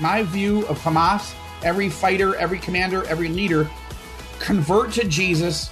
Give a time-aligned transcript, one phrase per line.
[0.00, 3.68] my view of Hamas, every fighter, every commander, every leader,
[4.38, 5.70] convert to Jesus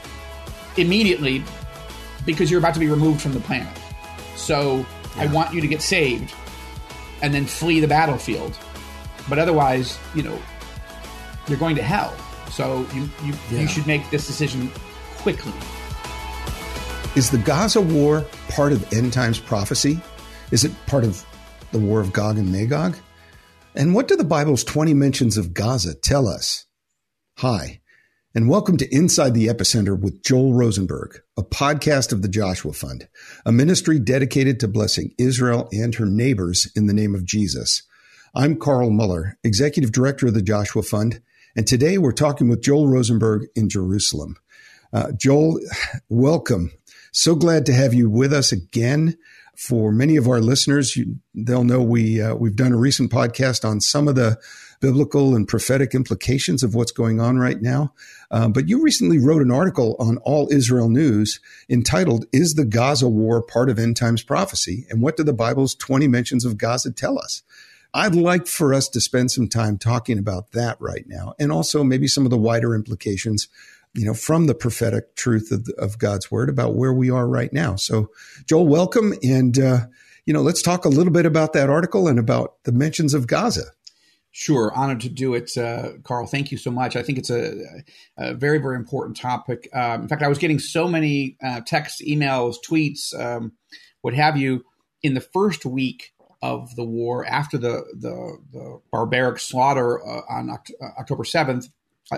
[0.76, 1.44] immediately
[2.24, 3.76] because you're about to be removed from the planet.
[4.36, 6.32] So I want you to get saved
[7.20, 8.56] and then flee the battlefield.
[9.28, 10.38] But otherwise, you know,
[11.48, 12.14] you're going to hell.
[12.50, 13.60] So you you, Yeah.
[13.60, 14.70] you should make this decision
[15.16, 15.52] quickly.
[17.14, 20.00] Is the Gaza war part of end times prophecy?
[20.50, 21.24] Is it part of
[21.70, 22.96] the war of Gog and Magog?
[23.74, 26.66] And what do the Bible's 20 mentions of Gaza tell us?
[27.38, 27.80] Hi,
[28.34, 33.08] and welcome to Inside the Epicenter with Joel Rosenberg, a podcast of the Joshua Fund,
[33.46, 37.82] a ministry dedicated to blessing Israel and her neighbors in the name of Jesus.
[38.34, 41.22] I'm Carl Moeller, Executive Director of the Joshua Fund,
[41.56, 44.36] and today we're talking with Joel Rosenberg in Jerusalem.
[44.92, 45.58] Uh, Joel,
[46.10, 46.72] welcome.
[47.10, 49.16] So glad to have you with us again.
[49.56, 53.68] For many of our listeners, you, they'll know we uh, we've done a recent podcast
[53.68, 54.38] on some of the
[54.80, 57.94] biblical and prophetic implications of what's going on right now.
[58.30, 63.08] Uh, but you recently wrote an article on All Israel News entitled "Is the Gaza
[63.08, 66.90] War Part of End Times Prophecy?" and what do the Bible's twenty mentions of Gaza
[66.90, 67.42] tell us?
[67.94, 71.84] I'd like for us to spend some time talking about that right now, and also
[71.84, 73.48] maybe some of the wider implications
[73.94, 77.52] you know, from the prophetic truth of, of God's word about where we are right
[77.52, 77.76] now.
[77.76, 78.10] So,
[78.46, 79.12] Joel, welcome.
[79.22, 79.80] And, uh,
[80.24, 83.26] you know, let's talk a little bit about that article and about the mentions of
[83.26, 83.64] Gaza.
[84.30, 86.26] Sure, honored to do it, uh, Carl.
[86.26, 86.96] Thank you so much.
[86.96, 87.52] I think it's a,
[88.16, 89.68] a very, very important topic.
[89.74, 93.52] Um, in fact, I was getting so many uh, texts, emails, tweets, um,
[94.00, 94.64] what have you,
[95.02, 100.48] in the first week of the war after the the, the barbaric slaughter uh, on
[100.48, 101.68] Oct- uh, October seventh.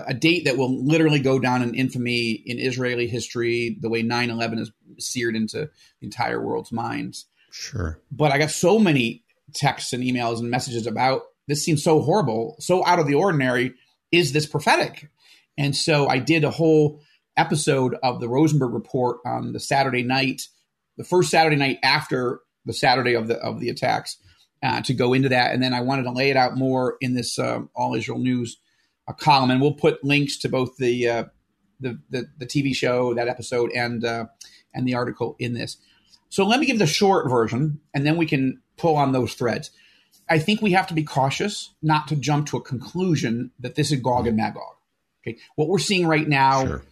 [0.07, 4.29] A, date that will literally go down in infamy in Israeli history, the way 9
[4.29, 5.57] 11 is seared into
[5.99, 7.99] the entire world's minds Sure.
[8.11, 9.23] but I got so many
[9.53, 13.73] texts and emails and messages about this seems so horrible, so out of the ordinary.
[14.11, 15.09] Is this prophetic?
[15.57, 17.01] And so I did a whole
[17.37, 20.43] episode of the Rosenberg Report on the Saturday night,
[20.97, 24.17] the first Saturday night after the Saturday of the of the attacks,
[24.63, 25.53] uh, to go into that.
[25.53, 28.57] And then I wanted to lay it out more in this um, All Israel News
[29.07, 31.23] uh, column, and we'll put links to both the uh,
[31.79, 34.25] the, the the TV show that episode and uh,
[34.73, 35.77] and the article in this.
[36.29, 39.71] So let me give the short version, and then we can pull on those threads.
[40.29, 43.91] I think we have to be cautious not to jump to a conclusion that this
[43.91, 44.75] is Gog and Magog.
[45.21, 46.83] Okay, what we're seeing right now Sure.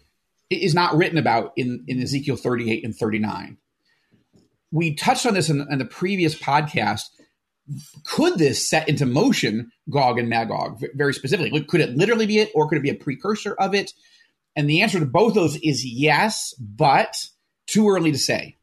[0.50, 3.57] is not written about in, in Ezekiel 38 and 39.
[4.72, 7.09] We touched on this in, in the previous podcast.
[8.03, 11.63] Could this set into motion Gog and Magog very specifically?
[11.63, 13.94] Could it literally be it, or could it be a precursor of it?
[14.56, 17.16] And the answer to both those is yes, but
[17.68, 18.57] too early to say.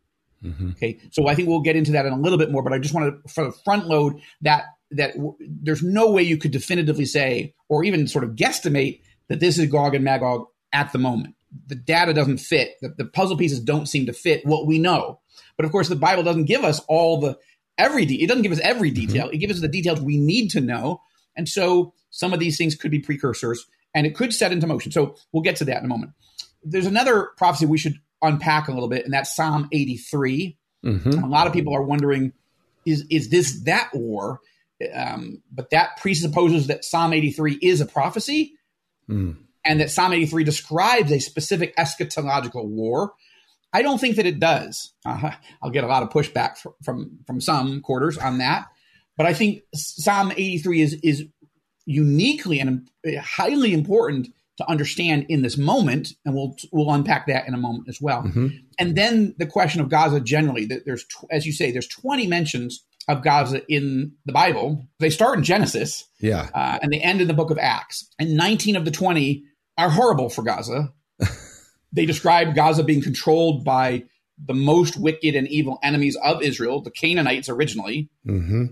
[0.44, 0.72] Mhm.
[0.72, 2.78] Okay, so I think we'll get into that in a little bit more, but I
[2.78, 6.50] just want to sort of front load that that w- there's no way you could
[6.50, 10.98] definitively say or even sort of guesstimate that this is Gog and Magog at the
[10.98, 11.34] moment.
[11.66, 12.70] The data doesn't fit.
[12.80, 15.20] The, the puzzle pieces don't seem to fit what we know.
[15.56, 17.38] But of course, the Bible doesn't give us all the
[17.80, 19.28] every de- it doesn't give us every detail.
[19.32, 21.00] It gives us the details we need to know,
[21.36, 24.92] and so some of these things could be precursors, and it could set into motion.
[24.92, 26.12] So we'll get to that in a moment.
[26.62, 30.56] There's another prophecy we should unpack a little bit, and that's Psalm 83.
[30.84, 31.22] Mhm.
[31.22, 32.32] A lot of people are wondering,
[32.86, 34.40] is is this that war?
[34.94, 38.54] Um, but that presupposes that Psalm 83 is a prophecy,
[39.08, 39.36] Mm.
[39.64, 43.12] and that Psalm 83 describes a specific eschatological war.
[43.72, 44.92] I don't think that it does.
[45.06, 45.30] Uh,
[45.62, 48.66] I'll get a lot of pushback from, from from some quarters on that,
[49.16, 51.24] but I think Psalm 83 is is
[51.86, 52.88] uniquely and
[53.20, 54.28] highly important
[54.58, 58.22] to understand in this moment, and we'll we'll unpack that in a moment as well.
[58.22, 58.60] Mhm.
[58.78, 60.66] And then the question of Gaza generally.
[60.66, 64.84] that There's, as you say, there's 20 mentions of Gaza in the Bible.
[64.98, 66.48] They start in Genesis Yeah.
[66.54, 68.06] uh, and they end in the book of Acts.
[68.18, 69.42] And 19 of the 20
[69.78, 70.92] are horrible for Gaza.
[71.92, 74.04] They describe Gaza being controlled by
[74.42, 78.66] the most wicked and evil enemies of Israel, the Canaanites originally, hmm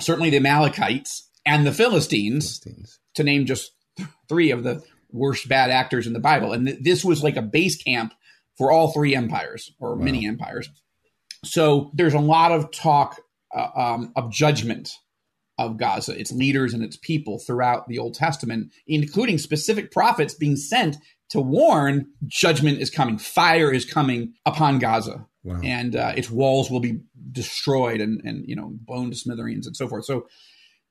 [0.00, 2.60] certainly the Amalekites, and the Philistines,
[3.14, 3.72] to name just
[4.28, 6.52] three of the worst bad actors in the Bible.
[6.52, 8.14] And th- this was like a base camp
[8.56, 10.68] for all three empires or mini empires.
[11.44, 13.20] So there's a lot of talk
[13.54, 14.92] uh, um, of judgment
[15.58, 20.56] of Gaza, its leaders and its people throughout the Old Testament, including specific prophets being
[20.56, 20.96] sent
[21.30, 25.60] to warn judgment is coming, fire is coming upon Gaza, Wow.
[25.62, 29.76] and uh, its walls will be destroyed and, and you know blown to smithereens and
[29.76, 30.04] so forth.
[30.04, 30.26] So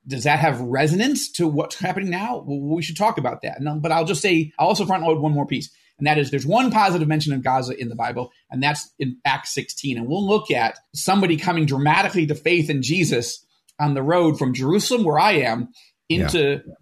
[0.07, 2.43] does that have resonance to what's happening now?
[2.45, 3.61] Well, we should talk about that.
[3.61, 5.69] No, but I'll just say, I'll also front load one more piece.
[5.99, 9.17] And that is there's one positive mention of Gaza in the Bible, and that's in
[9.25, 9.97] Acts 16.
[9.97, 13.45] And we'll look at somebody coming dramatically to faith in Jesus
[13.79, 15.69] on the road from Jerusalem, where I am,
[16.07, 16.73] into yeah.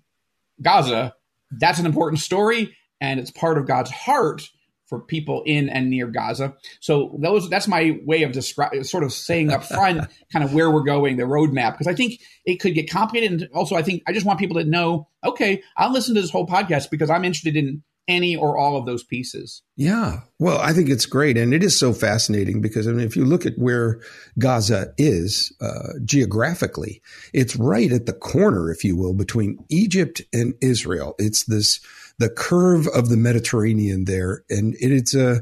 [0.61, 1.15] Gaza,
[1.51, 4.49] that's an important story and it's part of God's heart
[4.87, 6.55] for people in and near Gaza.
[6.79, 10.69] So those that's my way of describing, sort of saying up front, kind of where
[10.69, 13.41] we're going, the roadmap, because I think it could get complicated.
[13.41, 16.31] And also, I think I just want people to know, okay, I'll listen to this
[16.31, 19.63] whole podcast because I'm interested in any or all of those pieces.
[19.75, 20.21] Yeah.
[20.39, 21.37] Well, I think it's great.
[21.37, 23.99] And it is so fascinating because I mean, if you look at where
[24.37, 27.01] Gaza is uh, geographically,
[27.33, 31.15] it's right at the corner, if you will, between Egypt and Israel.
[31.17, 31.79] It's this,
[32.17, 34.43] the curve of the Mediterranean there.
[34.49, 35.41] And it, it's a,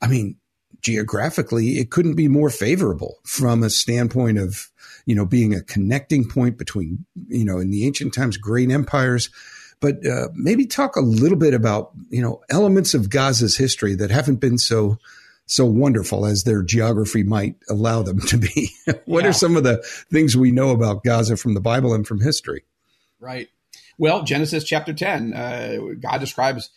[0.00, 0.36] I mean,
[0.80, 4.68] geographically, it couldn't be more favorable from a standpoint of,
[5.06, 9.30] you know, being a connecting point between, you know, in the ancient times, great empires
[9.82, 14.12] but uh, maybe talk a little bit about you know elements of Gaza's history that
[14.12, 14.96] haven't been so
[15.46, 18.70] so wonderful as their geography might allow them to be.
[19.04, 19.30] what yeah.
[19.30, 19.78] are some of the
[20.10, 22.62] things we know about Gaza from the Bible and from history?
[23.20, 23.48] Right.
[23.98, 26.70] Well, Genesis chapter ten, uh, God describes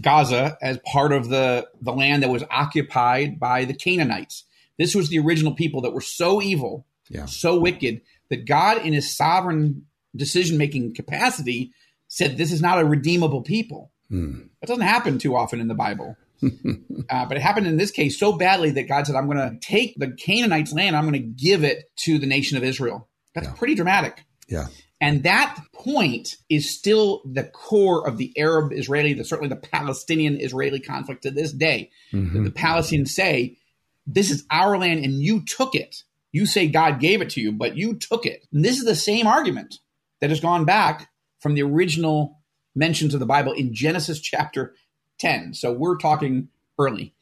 [0.00, 4.44] Gaza as part of the the land that was occupied by the Canaanites.
[4.78, 7.26] This was the original people that were so evil, yeah.
[7.26, 8.00] so wicked
[8.30, 9.86] that God, in His sovereign
[10.16, 11.72] decision making capacity,
[12.08, 13.90] said this is not a redeemable people.
[14.10, 14.48] Mm.
[14.60, 16.16] That doesn't happen too often in the Bible.
[16.42, 19.58] uh, but it happened in this case so badly that God said, I'm going to
[19.60, 23.08] take the Canaanites' land, I'm going to give it to the nation of Israel.
[23.34, 23.54] That's yeah.
[23.54, 24.24] pretty dramatic.
[24.48, 24.66] Yeah.
[25.02, 30.40] And that point is still the core of the Arab Israeli, the, certainly the Palestinian
[30.40, 31.90] Israeli conflict to this day.
[32.12, 32.44] Mm-hmm.
[32.44, 33.58] The Palestinians say,
[34.06, 36.04] This is our land and you took it.
[36.30, 38.46] You say God gave it to you, but you took it.
[38.52, 39.80] And this is the same argument
[40.20, 41.10] that has gone back
[41.40, 42.38] from the original
[42.76, 44.76] mentions of the Bible in Genesis chapter
[45.18, 45.54] 10.
[45.54, 47.12] So we're talking early.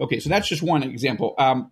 [0.00, 1.36] Okay, so that's just one example.
[1.38, 1.70] Um,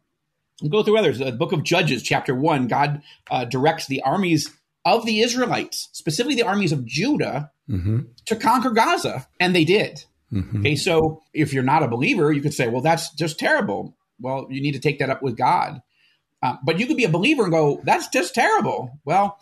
[0.62, 1.18] we'll go through others.
[1.18, 3.02] The book of Judges, chapter 1, God
[3.32, 8.00] uh, directs the armies of the Israelites, specifically the armies of Judah, mm-hmm.
[8.24, 9.26] to conquer Gaza.
[9.38, 10.04] And they did.
[10.32, 10.60] Mm-hmm.
[10.60, 13.96] Okay, so if you're not a believer, you could say, well, that's just terrible.
[14.20, 15.82] Well, you need to take that up with God.
[16.42, 18.98] Uh, but you could be a believer and go, that's just terrible.
[19.04, 19.38] Well,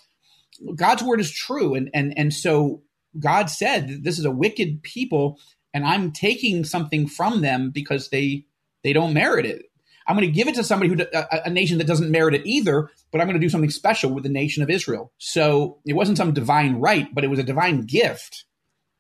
[0.75, 2.82] God's word is true, and and and so
[3.19, 5.38] God said this is a wicked people,
[5.73, 8.47] and I'm taking something from them because they
[8.82, 9.67] they don't merit it.
[10.06, 12.46] I'm going to give it to somebody who a, a nation that doesn't merit it
[12.46, 15.12] either, but I'm going to do something special with the nation of Israel.
[15.18, 18.44] So it wasn't some divine right, but it was a divine gift.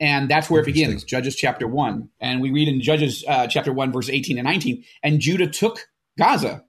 [0.00, 2.08] And that's where it begins, Judges chapter 1.
[2.20, 4.84] And we read in Judges uh, chapter 1, verse 18 and 19.
[5.02, 5.86] And Judah took
[6.18, 6.64] Gaza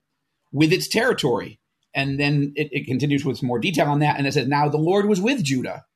[0.52, 1.58] with its territory
[1.96, 4.18] and then it, it, continues with some more detail on that.
[4.18, 5.86] And it says, Now the Lord was with Judah,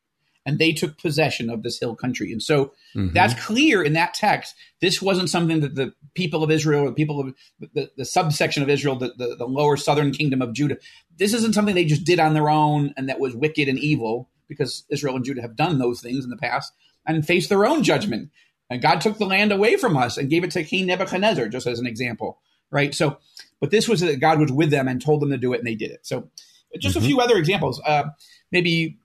[0.51, 2.33] and they took possession of this hill country.
[2.33, 3.13] And so mm-hmm.
[3.13, 4.57] that's clear in that text.
[4.81, 7.35] This wasn't something that the people of Israel, the people of
[7.73, 10.77] the, the subsection of Israel, the, the, the lower southern kingdom of Judah,
[11.17, 14.29] this isn't something they just did on their own and that was wicked and evil,
[14.49, 16.73] because Israel and Judah have done those things in the past
[17.07, 18.31] and faced their own judgment.
[18.69, 21.69] And God took the land away from us and gave it to King Nebuchadnezzar, just
[21.69, 22.41] as an example,
[22.73, 22.93] right?
[22.93, 23.19] So
[23.61, 25.67] but this was that God was with them and told them to do it, and
[25.67, 26.07] they did it.
[26.07, 26.31] So,
[26.79, 27.05] just mm-hmm.
[27.05, 27.81] a few other examples.
[27.85, 28.05] Uh,
[28.51, 28.99] maybe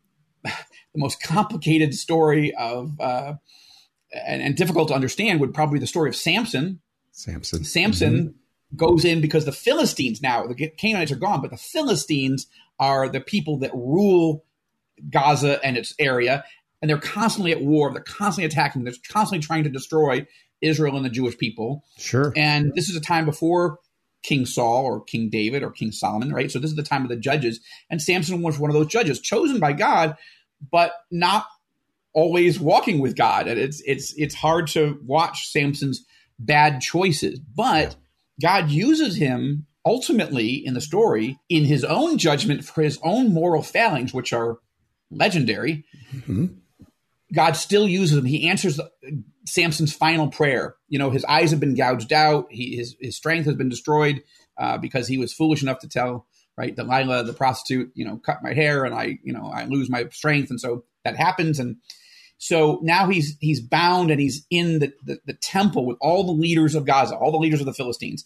[0.96, 3.34] the most complicated story of uh,
[4.14, 6.80] and, and, difficult to understand would probably be the story of Samson.
[7.12, 7.64] Samson.
[7.64, 8.76] Samson mm-hmm.
[8.76, 12.48] goes in because the Philistines now the Canaanites are gone, but the Philistines
[12.80, 14.46] are the people that rule
[15.10, 16.44] Gaza and its area,
[16.82, 17.92] and they're constantly at war.
[17.92, 18.84] They're constantly attacking.
[18.84, 20.26] They're constantly trying to destroy
[20.62, 21.84] Israel and the Jewish people.
[21.98, 22.34] Sure.
[22.36, 23.80] And this is a time before
[24.26, 26.50] King Saul or King David or King Solomon, right?
[26.50, 27.60] So this is the time of the judges.
[27.90, 30.18] And Samson was one of those judges chosen by God,
[30.72, 31.46] but not
[32.14, 33.48] always walking with God.
[33.48, 36.06] And it's it's it's hard to watch Samson's
[36.40, 37.40] bad choices.
[37.40, 37.96] But
[38.42, 43.62] God uses him ultimately in the story in his own judgment for his own moral
[43.62, 44.58] failings, which are
[45.12, 45.86] legendary.
[46.14, 46.46] Mm-hmm.
[47.34, 48.26] God still uses him.
[48.26, 48.90] He answers the,
[49.46, 50.76] Samson's final prayer.
[50.88, 52.48] You know, his eyes have been gouged out.
[52.50, 54.24] He, his, his strength has been destroyed
[54.58, 58.44] uh, because he was foolish enough to tell, right, Delilah, the prostitute, you know, cut
[58.44, 60.50] my hair and I, you know, I lose my strength.
[60.50, 61.60] And so that happens.
[61.60, 61.78] And
[62.38, 66.32] so now he's, he's bound and he's in the, the, the temple with all the
[66.32, 68.26] leaders of Gaza, all the leaders of the Philistines.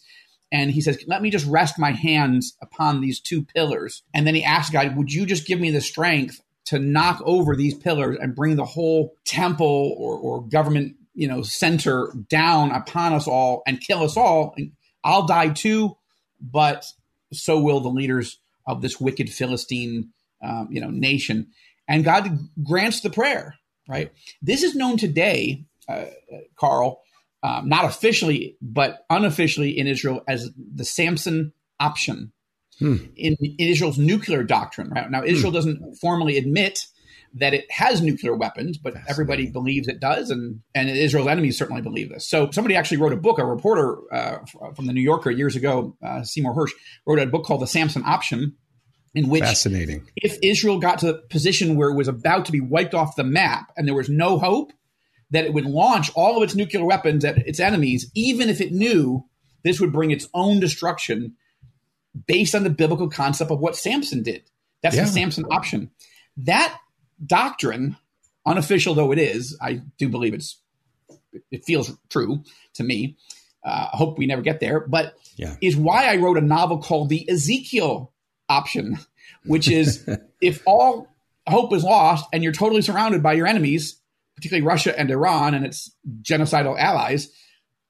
[0.52, 4.04] And he says, let me just rest my hands upon these two pillars.
[4.14, 7.56] And then he asks God, would you just give me the strength to knock over
[7.56, 13.12] these pillars and bring the whole temple or, or government you know, center down upon
[13.12, 14.56] us all and kill us all.
[15.04, 15.98] I'll die too,
[16.40, 16.86] but
[17.34, 20.10] so will the leaders of this wicked Philistine,
[20.44, 21.48] um, you know, nation.
[21.88, 23.56] And God grants the prayer.
[23.88, 24.12] Right.
[24.42, 26.06] This is known today, uh,
[26.56, 27.02] Carl,
[27.42, 32.32] um, not officially but unofficially in Israel as the Samson option.
[32.78, 32.98] Hmm.
[33.16, 35.56] In, in, Israel's nuclear doctrine, right now, Israel hmm.
[35.56, 36.86] doesn't formally admit
[37.36, 41.82] that it has nuclear weapons, but everybody believes it does, and and Israel's enemies certainly
[41.82, 42.28] believe this.
[42.28, 43.40] So somebody actually wrote a book.
[43.40, 44.40] A reporter uh,
[44.76, 46.72] from the New Yorker years ago, uh, Seymour Hersh,
[47.06, 48.56] wrote a book called The Samson Option,
[49.14, 50.08] in which fascinating.
[50.16, 53.24] If Israel got to the position where it was about to be wiped off the
[53.24, 54.74] map and there was no hope,
[55.32, 58.72] that it would launch all of its nuclear weapons at its enemies, even if it
[58.72, 59.26] knew
[59.64, 61.36] this would bring its own destruction,
[62.28, 64.50] based on the biblical concept of what Samson did.
[64.82, 65.04] That's yeah.
[65.04, 65.92] the Samson option.
[66.38, 66.76] That
[67.26, 67.98] doctrine,
[68.46, 70.58] unofficial though it is, I do believe it's
[71.52, 72.44] it feels true
[72.76, 73.18] to me.
[73.64, 75.56] Uh, I hope we never get there, but yeah.
[75.62, 78.14] is why I wrote a novel called the Ezekiel
[78.48, 78.98] option,
[79.46, 80.08] which is
[80.42, 81.08] if all
[81.48, 84.00] hope is lost and you're totally surrounded by your enemies,
[84.36, 87.30] particularly Russia and Iran and its genocidal allies,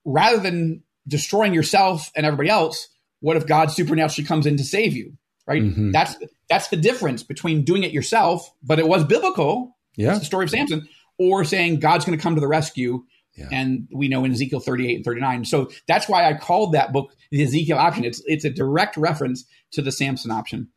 [0.05, 2.87] rather than destroying yourself and everybody else,
[3.19, 5.17] what if God supernaturally comes in to save you?
[5.49, 5.63] Right?
[5.63, 5.89] Mm-hmm.
[5.91, 6.15] That's
[6.47, 9.75] that's the difference between doing it yourself, but it was biblical.
[9.95, 10.11] Yeah.
[10.11, 10.87] It's the story of Samson,
[11.17, 13.03] or saying God's going to come to the rescue.
[13.35, 13.47] Yeah.
[13.51, 15.45] And we know in Ezekiel 38 and 39.
[15.45, 18.05] So that's why I called that book the Ezekiel option.
[18.05, 20.67] It's it's a direct reference to the Samson option.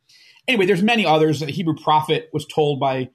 [0.47, 1.43] Anyway, there's many others.
[1.43, 3.11] A Hebrew prophet was told by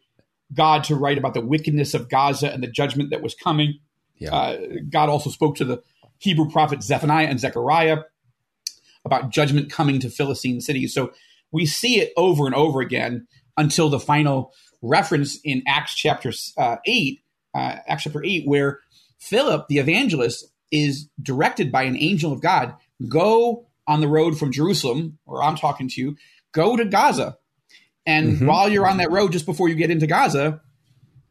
[0.55, 3.81] God to write about the wickedness of Gaza and the judgment that was coming.
[4.17, 4.33] Yeah.
[4.33, 5.83] Uh, God also spoke to the
[6.19, 7.99] Hebrew prophet Zephaniah and Zechariah
[9.05, 10.95] about judgment coming to Philistine cities.
[10.95, 11.13] So
[11.53, 13.27] we see it over and over again
[13.57, 14.53] until the final
[14.83, 17.21] reference in Acts chapter uh, 8,
[17.55, 18.81] uh, Acts chapter 8, where
[19.19, 22.75] Philip, the evangelist, is directed by an angel of God
[23.09, 26.17] go on the road from Jerusalem, where I'm talking to you,
[26.53, 27.39] go to Gaza.
[28.07, 28.47] And mm-hmm.
[28.47, 30.61] while you're on that road, just before you get into Gaza,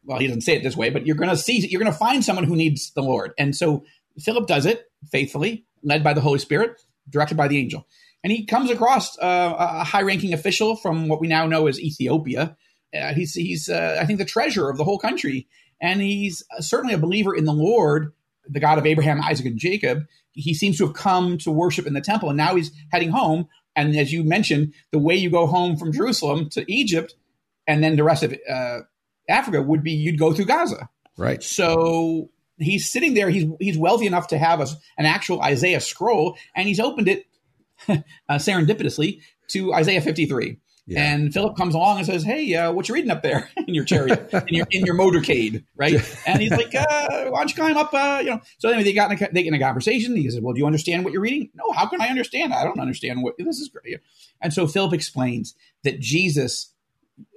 [0.04, 1.98] well, he doesn't say it this way, but you're going to see, you're going to
[1.98, 3.32] find someone who needs the Lord.
[3.38, 3.84] And so
[4.18, 7.86] Philip does it faithfully, led by the Holy Spirit, directed by the angel
[8.22, 12.56] and he comes across uh, a high-ranking official from what we now know as Ethiopia.
[12.98, 15.46] Uh, he's he's uh, I think the treasurer of the whole country,
[15.80, 18.12] and he's certainly a believer in the Lord,
[18.46, 20.04] the God of Abraham, Isaac, and Jacob.
[20.32, 23.48] He seems to have come to worship in the temple, and now he's heading home.
[23.76, 27.14] And as you mentioned, the way you go home from Jerusalem to Egypt,
[27.66, 28.80] and then the rest of uh,
[29.28, 30.88] Africa would be you'd go through Gaza.
[31.16, 31.42] Right.
[31.42, 33.30] So he's sitting there.
[33.30, 37.26] He's he's wealthy enough to have a, an actual Isaiah scroll, and he's opened it
[37.88, 40.58] uh, serendipitously to Isaiah 53.
[40.88, 41.12] Yeah.
[41.12, 43.84] And Philip comes along and says, "Hey, uh, what you reading up there in your
[43.84, 47.76] chariot, in your in your motorcade, right?" And he's like, uh, "Why don't you climb
[47.76, 48.40] up?" Uh, you know.
[48.56, 50.16] So anyway, they got in a, they get in a conversation.
[50.16, 51.72] He says, "Well, do you understand what you're reading?" No.
[51.72, 52.54] How can I understand?
[52.54, 53.68] I don't understand what this is.
[53.68, 54.00] Great.
[54.40, 55.54] And so Philip explains
[55.84, 56.72] that Jesus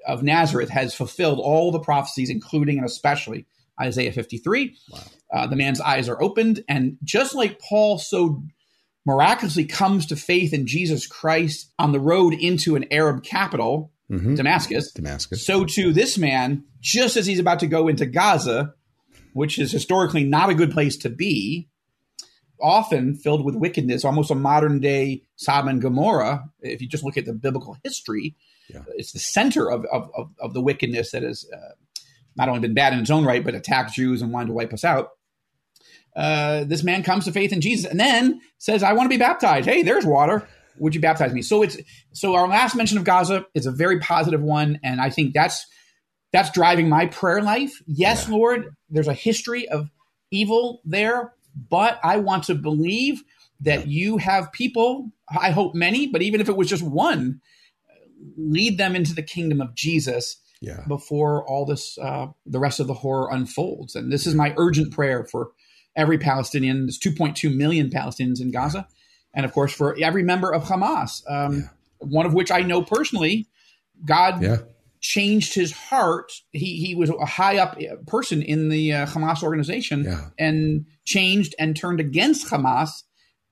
[0.08, 3.48] of Nazareth has fulfilled all the prophecies, including and especially
[3.82, 4.78] Isaiah 53.
[4.92, 5.00] Wow.
[5.34, 8.44] Uh, the man's eyes are opened, and just like Paul so
[9.06, 14.36] miraculously comes to faith in Jesus Christ on the road into an Arab capital, mm-hmm.
[14.36, 14.92] Damascus.
[14.92, 15.46] Damascus.
[15.46, 18.74] So too this man, just as he's about to go into Gaza,
[19.34, 21.70] which is historically not a good place to be,
[22.62, 26.44] often filled with wickedness, almost a modern day Sodom and Gomorrah.
[26.62, 28.36] If you just look at the biblical history,
[28.70, 28.84] yeah.
[28.96, 31.74] it's the center of, of, of, of, the wickedness that has uh,
[32.36, 34.74] not only been bad in its own right, but attacked Jews and wanted to wipe
[34.74, 35.10] us out
[36.16, 39.22] uh, this man comes to faith in Jesus and then says, I want to be
[39.22, 39.68] baptized.
[39.68, 40.48] Hey, there's water.
[40.78, 41.42] Would you baptize me?
[41.42, 41.78] So it's
[42.14, 45.66] so our last mention of Gaza is a very positive one, and I think that's
[46.32, 47.82] that's driving my prayer life.
[47.86, 48.36] Yes, yeah.
[48.36, 49.90] Lord, there's a history of
[50.32, 51.34] evil there,
[51.70, 53.22] but I want to believe
[53.62, 57.42] that you have people, I hope many, but even if it was just one,
[58.38, 60.84] lead them into the kingdom of Jesus yeah.
[60.88, 63.96] before all this, uh, the rest of the horror unfolds.
[63.96, 65.52] And this is my urgent prayer for
[65.96, 66.86] every Palestinian.
[66.86, 68.88] There's 2.2 million Palestinians in Gaza,
[69.34, 71.68] and of course for every member of Hamas, um, yeah.
[72.00, 73.48] one of which I know personally.
[74.04, 74.58] God yeah.
[75.00, 76.32] changed his heart.
[76.52, 80.30] He he was a high up person in the uh, Hamas organization, yeah.
[80.40, 83.04] and changed and turned against Hamas,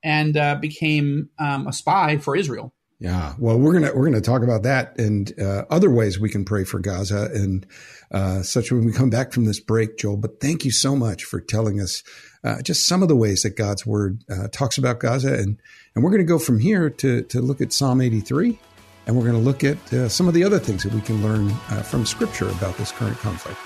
[0.03, 2.73] and uh, became um, a spy for Israel.
[2.99, 6.43] Yeah, well, we're gonna we're gonna talk about that and uh, other ways we can
[6.43, 7.65] pray for Gaza and
[8.11, 10.17] uh, such when we come back from this break, Joel.
[10.17, 12.03] But thank you so much for telling us
[12.43, 15.33] uh, just some of the ways that God's word uh, talks about Gaza.
[15.33, 15.57] And,
[15.95, 18.59] and we're going to go from here to, to look at Psalm 83.
[19.07, 21.23] And we're going to look at uh, some of the other things that we can
[21.23, 23.57] learn uh, from Scripture about this current conflict.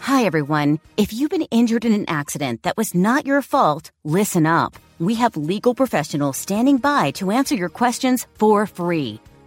[0.00, 0.78] Hi, everyone.
[0.98, 4.76] If you've been injured in an accident that was not your fault, listen up.
[4.98, 9.20] We have legal professionals standing by to answer your questions for free.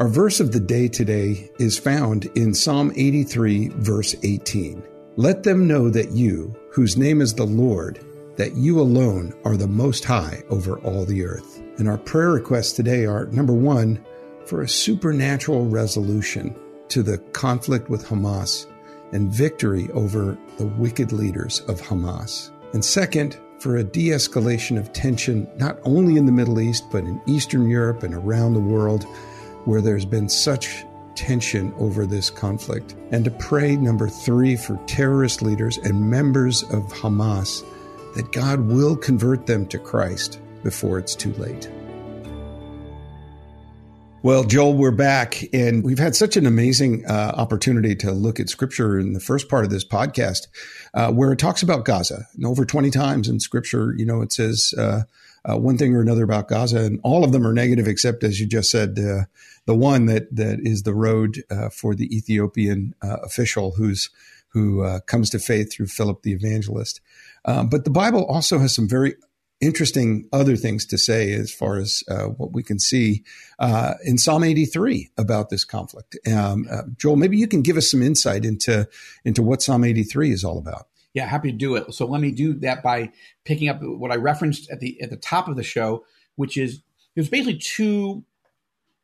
[0.00, 4.82] Our verse of the day today is found in Psalm 83, verse 18.
[5.16, 8.02] Let them know that you, whose name is the Lord,
[8.36, 11.62] that you alone are the most high over all the earth.
[11.76, 14.02] And our prayer requests today are number one,
[14.46, 18.66] for a supernatural resolution to the conflict with Hamas
[19.12, 22.50] and victory over the wicked leaders of Hamas.
[22.72, 27.04] And second, for a de escalation of tension, not only in the Middle East, but
[27.04, 29.04] in Eastern Europe and around the world,
[29.64, 32.94] where there's been such tension over this conflict.
[33.10, 37.64] And to pray, number three, for terrorist leaders and members of Hamas
[38.14, 41.70] that God will convert them to Christ before it's too late.
[44.22, 48.50] Well, Joel, we're back, and we've had such an amazing uh, opportunity to look at
[48.50, 50.48] scripture in the first part of this podcast,
[50.92, 52.26] uh, where it talks about Gaza.
[52.34, 55.04] And over 20 times in scripture, you know, it says uh,
[55.48, 58.40] uh one thing or another about Gaza, and all of them are negative, except, as
[58.40, 59.24] you just said, uh,
[59.66, 64.10] the one that, that is the road uh, for the Ethiopian official who's
[64.52, 67.00] who comes to faith through Philip the evangelist.
[67.44, 69.14] but the Bible also has some very
[69.60, 73.22] interesting other things to say as far as uh, what we can see
[73.58, 76.16] uh, in Psalm 83 about this conflict.
[76.26, 78.88] Um, uh, Joel, maybe you can give us some insight into
[79.24, 80.86] into what Psalm 83 is all about.
[81.14, 81.92] Yeah, happy to do it.
[81.92, 83.10] So let me do that by
[83.44, 86.04] picking up what I referenced at the at the top of the show,
[86.36, 86.82] which is
[87.14, 88.24] there's basically two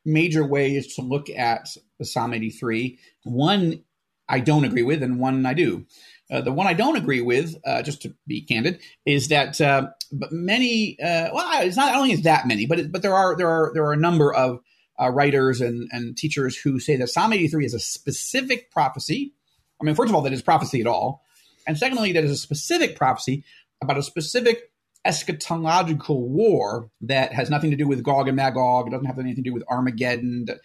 [0.05, 1.67] major ways to look at
[2.01, 2.97] Psalm 83.
[3.23, 3.83] One
[4.29, 5.85] I don't agree with, and one I do.
[6.29, 9.87] Uh, the one I don't agree with, uh, just to be candid, is that uh,
[10.31, 10.99] many.
[10.99, 13.71] Uh, well, it's not only is that many, but it, but there are there are
[13.73, 14.59] there are a number of
[14.99, 19.33] uh, writers and and teachers who say that Psalm 83 is a specific prophecy.
[19.79, 21.23] I mean, first of all, that is prophecy at all,
[21.67, 23.43] and secondly, that is a specific prophecy
[23.81, 24.71] about a specific
[25.05, 28.87] eschatological war that has nothing to do with Gog and Magog.
[28.87, 30.45] It doesn't have anything to do with Armageddon.
[30.45, 30.59] That,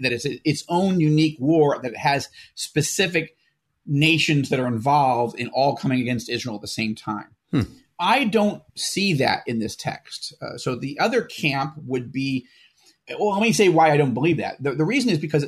[0.00, 3.36] that it's its own unique war that has specific
[3.86, 7.34] nations that are involved in all coming against Israel at the same time.
[7.50, 7.62] Hmm.
[7.98, 10.34] I don't see that in this text.
[10.40, 12.46] Uh, so the other camp would be,
[13.18, 14.62] well, let me say why I don't believe that.
[14.62, 15.46] The, the reason is because,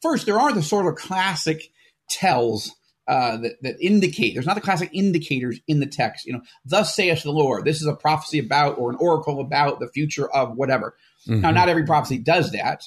[0.00, 1.70] first, there are the sort of classic
[2.08, 2.74] tells
[3.08, 6.26] uh, that, that indicate there's not the classic indicators in the text.
[6.26, 7.64] You know, thus saith the Lord.
[7.64, 10.96] This is a prophecy about or an oracle about the future of whatever.
[11.28, 11.40] Mm-hmm.
[11.40, 12.82] Now, not every prophecy does that,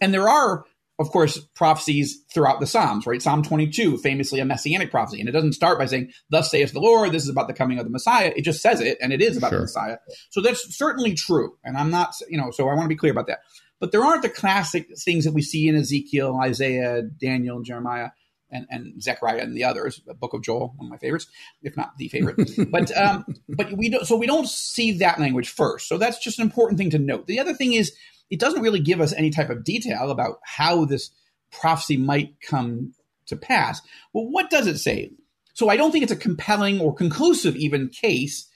[0.00, 0.64] and there are
[1.02, 3.20] of course, prophecies throughout the Psalms, right?
[3.20, 5.20] Psalm 22, famously a messianic prophecy.
[5.20, 7.78] And it doesn't start by saying, Thus saith the Lord, this is about the coming
[7.78, 8.32] of the Messiah.
[8.36, 9.58] It just says it, and it is about sure.
[9.58, 9.96] the Messiah.
[10.30, 11.56] So that's certainly true.
[11.64, 13.40] And I'm not, you know, so I want to be clear about that.
[13.80, 18.10] But there aren't the classic things that we see in Ezekiel, Isaiah, Daniel, Jeremiah.
[18.54, 21.26] And, and Zechariah and the others, the Book of Joel, one of my favorites,
[21.62, 22.38] if not the favorite.
[22.70, 25.88] but um, but we don't, so we don't see that language first.
[25.88, 27.26] So that's just an important thing to note.
[27.26, 27.96] The other thing is
[28.30, 31.10] it doesn't really give us any type of detail about how this
[31.50, 32.92] prophecy might come
[33.26, 33.80] to pass.
[34.12, 35.12] Well, what does it say?
[35.54, 38.48] So I don't think it's a compelling or conclusive even case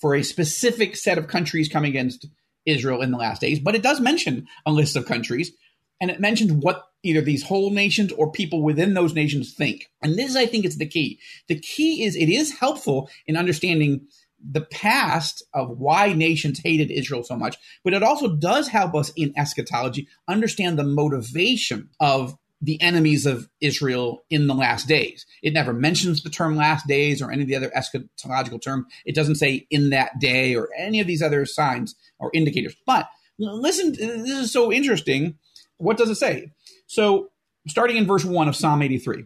[0.00, 2.26] for a specific set of countries coming against
[2.66, 5.52] Israel in the last days, but it does mention a list of countries
[6.00, 9.90] and it mentions what either these whole nations or people within those nations think.
[10.02, 11.20] And this, I think, is the key.
[11.48, 14.06] The key is it is helpful in understanding
[14.46, 19.10] the past of why nations hated Israel so much, but it also does help us
[19.16, 25.26] in eschatology understand the motivation of the enemies of Israel in the last days.
[25.42, 28.86] It never mentions the term last days or any of the other eschatological term.
[29.04, 32.74] It doesn't say in that day or any of these other signs or indicators.
[32.86, 33.06] But
[33.38, 35.38] listen, this is so interesting.
[35.78, 36.52] What does it say?
[36.86, 37.30] So,
[37.68, 39.24] starting in verse 1 of Psalm 83,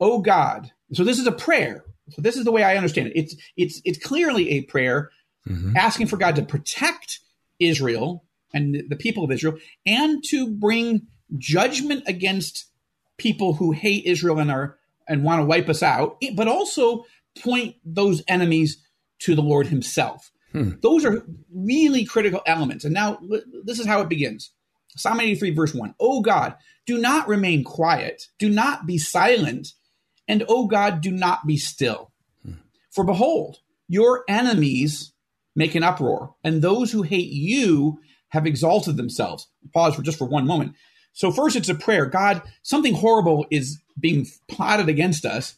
[0.00, 3.12] Oh God, so this is a prayer so this is the way I understand it.
[3.16, 5.10] It's it's it's clearly a prayer
[5.48, 5.76] mm-hmm.
[5.76, 7.20] asking for God to protect
[7.58, 11.06] Israel and the people of Israel and to bring
[11.38, 12.66] judgment against
[13.16, 14.78] people who hate Israel and are
[15.08, 17.04] and want to wipe us out, but also
[17.42, 18.78] point those enemies
[19.20, 20.30] to the Lord himself.
[20.52, 20.72] Hmm.
[20.82, 22.84] Those are really critical elements.
[22.84, 23.20] And now
[23.64, 24.50] this is how it begins.
[24.96, 25.94] Psalm 83 verse 1.
[26.00, 26.54] Oh God,
[26.86, 28.28] do not remain quiet.
[28.38, 29.72] Do not be silent
[30.28, 32.10] and, O God, do not be still.
[32.90, 35.12] For behold, your enemies
[35.54, 39.48] make an uproar, and those who hate you have exalted themselves.
[39.74, 40.74] Pause for just for one moment.
[41.12, 42.06] So first it's a prayer.
[42.06, 45.56] God, something horrible is being plotted against us,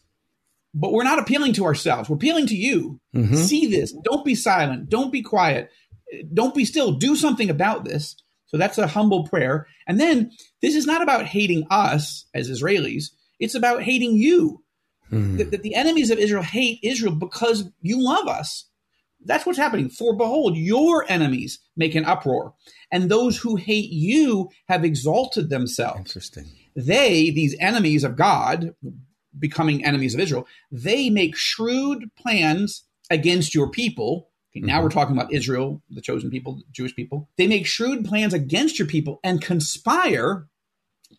[0.73, 2.09] but we're not appealing to ourselves.
[2.09, 2.99] We're appealing to you.
[3.15, 3.35] Mm-hmm.
[3.35, 3.93] See this.
[4.03, 4.89] Don't be silent.
[4.89, 5.71] Don't be quiet.
[6.33, 6.91] Don't be still.
[6.91, 8.17] Do something about this.
[8.47, 9.67] So that's a humble prayer.
[9.87, 10.31] And then
[10.61, 13.05] this is not about hating us as Israelis.
[13.39, 14.63] It's about hating you.
[15.11, 15.37] Mm.
[15.37, 18.67] That, that the enemies of Israel hate Israel because you love us.
[19.23, 19.89] That's what's happening.
[19.89, 22.53] For behold, your enemies make an uproar,
[22.91, 25.99] and those who hate you have exalted themselves.
[25.99, 26.45] Interesting.
[26.75, 28.75] They, these enemies of God,
[29.37, 34.29] becoming enemies of Israel, they make shrewd plans against your people.
[34.55, 34.83] Okay, now mm-hmm.
[34.83, 37.29] we're talking about Israel, the chosen people, Jewish people.
[37.37, 40.47] They make shrewd plans against your people and conspire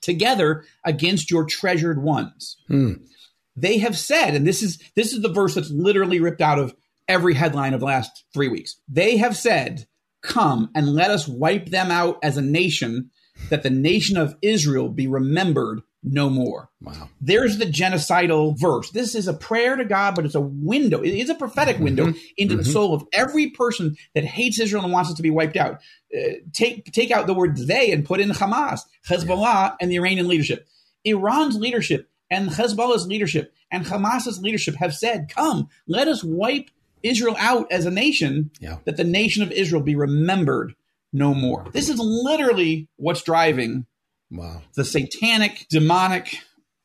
[0.01, 2.57] together against your treasured ones.
[2.70, 3.07] Mm.
[3.55, 6.75] They have said, and this is this is the verse that's literally ripped out of
[7.09, 8.77] every headline of the last three weeks.
[8.88, 9.87] They have said,
[10.22, 13.11] Come and let us wipe them out as a nation,
[13.51, 16.71] that the nation of Israel be remembered no more.
[16.81, 17.09] Wow.
[17.21, 18.91] There's the genocidal verse.
[18.91, 21.03] This is a prayer to God, but it's a window.
[21.03, 22.19] It is a prophetic window mm-hmm.
[22.37, 22.63] into mm-hmm.
[22.63, 25.81] the soul of every person that hates Israel and wants it to be wiped out.
[26.17, 29.75] Uh, take take out the word they and put in Hamas, Hezbollah, yeah.
[29.81, 30.69] and the Iranian leadership.
[31.05, 36.71] Iran's leadership and Hezbollah's leadership and Hamas's leadership have said, "Come, let us wipe
[37.03, 38.79] Israel out as a nation, yeah.
[38.85, 40.75] that the nation of Israel be remembered
[41.13, 41.67] no more.
[41.73, 43.87] This is literally what's driving
[44.31, 44.62] wow.
[44.75, 46.39] the satanic, demonic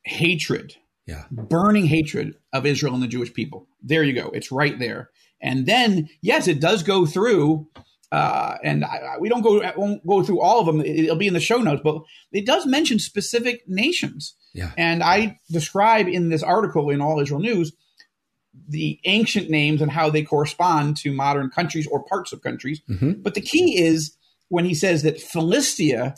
[0.04, 0.76] hatred,
[1.06, 1.26] yeah.
[1.32, 3.68] burning hatred of Israel and the Jewish people.
[3.82, 4.30] There you go.
[4.34, 5.10] It's right there.
[5.42, 7.68] And then, yes, it does go through.
[8.12, 10.82] Uh, and I, we don't go won't go through all of them.
[10.82, 12.02] It'll be in the show notes, but
[12.32, 14.36] it does mention specific nations.
[14.54, 14.72] Yeah.
[14.78, 17.72] And I describe in this article in All Israel News
[18.68, 22.82] the ancient names and how they correspond to modern countries or parts of countries.
[22.90, 23.22] Mm-hmm.
[23.22, 24.18] But the key is
[24.50, 26.16] when he says that Philistia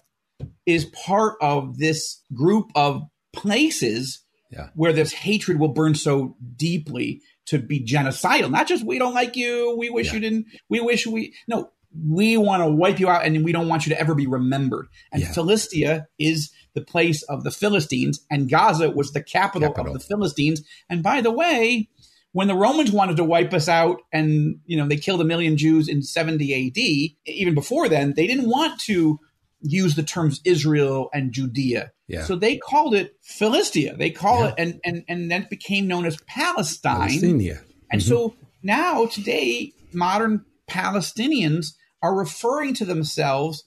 [0.66, 3.04] is part of this group of
[3.34, 4.70] places yeah.
[4.76, 8.52] where this hatred will burn so deeply to be genocidal.
[8.52, 10.14] Not just we don't like you, we wish yeah.
[10.14, 11.72] you didn't, we wish we no,
[12.08, 14.88] we want to wipe you out and we don't want you to ever be remembered.
[15.12, 15.32] And yeah.
[15.32, 20.08] Philistia is the place of the Philistines, and Gaza was the capital, capital, of the
[20.08, 20.64] Philistines.
[20.90, 21.90] And by the way,
[22.32, 25.56] when the Romans wanted to wipe us out and, you know, they killed a million
[25.56, 29.20] Jews in 70 AD, even before then, they didn't want to
[29.64, 31.92] use the terms Israel and Judea.
[32.08, 32.24] Yeah.
[32.24, 33.96] So they called it Philistia.
[33.98, 34.48] They call yeah.
[34.50, 37.08] it, and, and, and then became known as Palestine.
[37.08, 37.60] Palestinian.
[37.92, 38.10] And mm-hmm.
[38.10, 41.68] so now, today, modern Palestinians
[42.02, 43.64] are referring to themselves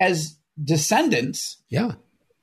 [0.00, 1.92] as descendants yeah.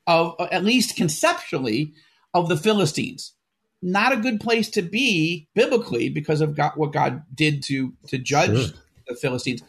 [0.06, 1.94] of, at least conceptually,
[2.32, 3.34] of the Philistines
[3.82, 8.18] not a good place to be biblically because of God, what God did to to
[8.18, 8.78] judge sure.
[9.08, 9.62] the Philistines.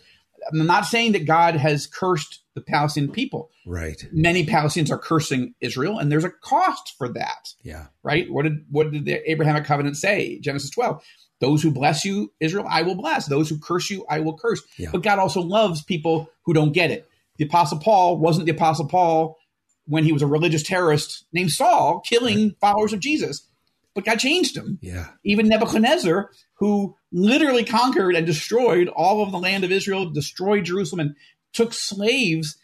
[0.52, 3.50] I'm not saying that God has cursed the Palestinian people.
[3.66, 4.04] Right.
[4.12, 7.54] Many Palestinians are cursing Israel, and there's a cost for that.
[7.64, 7.88] Yeah.
[8.04, 8.32] Right.
[8.32, 10.40] What did what did the Abrahamic covenant say?
[10.40, 11.04] Genesis 12.
[11.40, 13.26] Those who bless you, Israel, I will bless.
[13.26, 14.62] Those who curse you, I will curse.
[14.78, 14.90] Yeah.
[14.92, 17.08] But God also loves people who don't get it.
[17.38, 19.38] The Apostle Paul wasn't the Apostle Paul
[19.86, 22.60] when he was a religious terrorist named Saul, killing right.
[22.62, 23.48] followers of Jesus
[23.94, 24.80] but God changed him.
[24.82, 25.08] Yeah.
[25.24, 31.00] Even Nebuchadnezzar, who literally conquered and destroyed all of the land of Israel, destroyed Jerusalem,
[31.00, 31.16] and
[31.54, 32.58] took slaves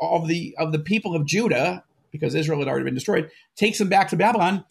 [0.00, 3.88] of the of the people of Judah because Israel had already been destroyed, takes them
[3.88, 4.64] back to Babylon.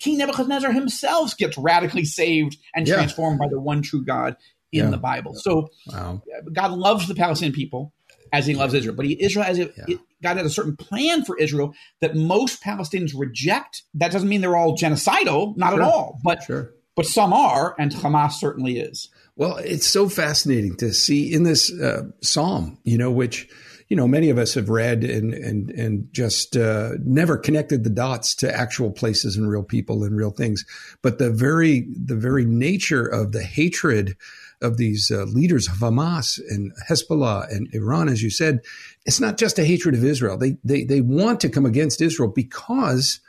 [0.00, 2.94] King Nebuchadnezzar himself gets radically saved and yeah.
[2.94, 4.36] transformed by the one true God
[4.72, 4.90] in yeah.
[4.90, 5.34] the Bible.
[5.34, 6.22] So wow.
[6.26, 7.92] Uh, God loves the Palestinian people
[8.32, 8.94] as he loves Israel.
[8.94, 9.96] But he, Israel has a, yeah.
[10.22, 13.82] God has a certain plan for Israel that most Palestinians reject.
[13.94, 15.82] That doesn't mean they're all genocidal, not sure.
[15.82, 16.18] at all.
[16.22, 16.72] But sure.
[16.96, 19.08] but some are, and Hamas certainly is.
[19.36, 23.48] Well, it's so fascinating to see in this uh, psalm, you know, which
[23.88, 27.90] you know many of us have read and and and just uh, never connected the
[27.90, 30.64] dots to actual places and real people and real things.
[31.02, 34.16] But the very the very nature of the hatred
[34.62, 38.60] of these uh, leaders of Hamas and Hezbollah and Iran, as you said,
[39.06, 40.36] it's not just a hatred of Israel.
[40.36, 43.20] They, they, they want to come against Israel because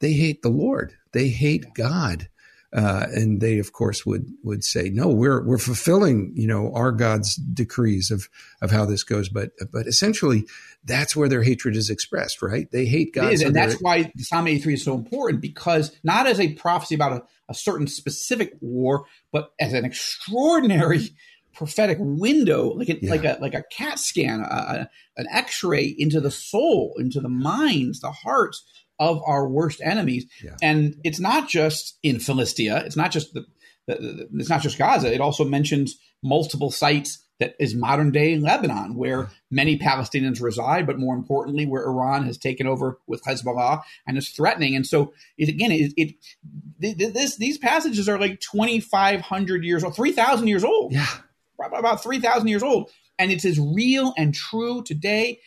[0.00, 0.94] they hate the Lord.
[1.12, 2.28] They hate God.
[2.74, 6.90] Uh, and they, of course, would would say, "No, we're we're fulfilling, you know, our
[6.90, 8.28] God's decrees of
[8.60, 10.44] of how this goes." But but essentially,
[10.84, 12.68] that's where their hatred is expressed, right?
[12.72, 16.26] They hate God, so and that's why Psalm eighty three is so important because not
[16.26, 21.10] as a prophecy about a, a certain specific war, but as an extraordinary
[21.54, 23.10] prophetic window, like a, yeah.
[23.10, 27.28] like a like a CAT scan, a, an X ray into the soul, into the
[27.28, 28.64] minds, the hearts
[28.98, 30.26] of our worst enemies.
[30.42, 30.56] Yeah.
[30.62, 32.82] And it's not just in Philistia.
[32.86, 33.44] It's not just the,
[33.86, 35.12] the, the, it's not just Gaza.
[35.12, 41.00] It also mentions multiple sites that is modern day Lebanon, where many Palestinians reside, but
[41.00, 44.76] more importantly, where Iran has taken over with Hezbollah and is threatening.
[44.76, 46.14] And so, it, again, it, it
[46.78, 50.92] this these passages are like twenty five hundred years old, three thousand years old.
[50.92, 51.08] Yeah,
[51.58, 55.40] about three thousand years old, and it's as real and true today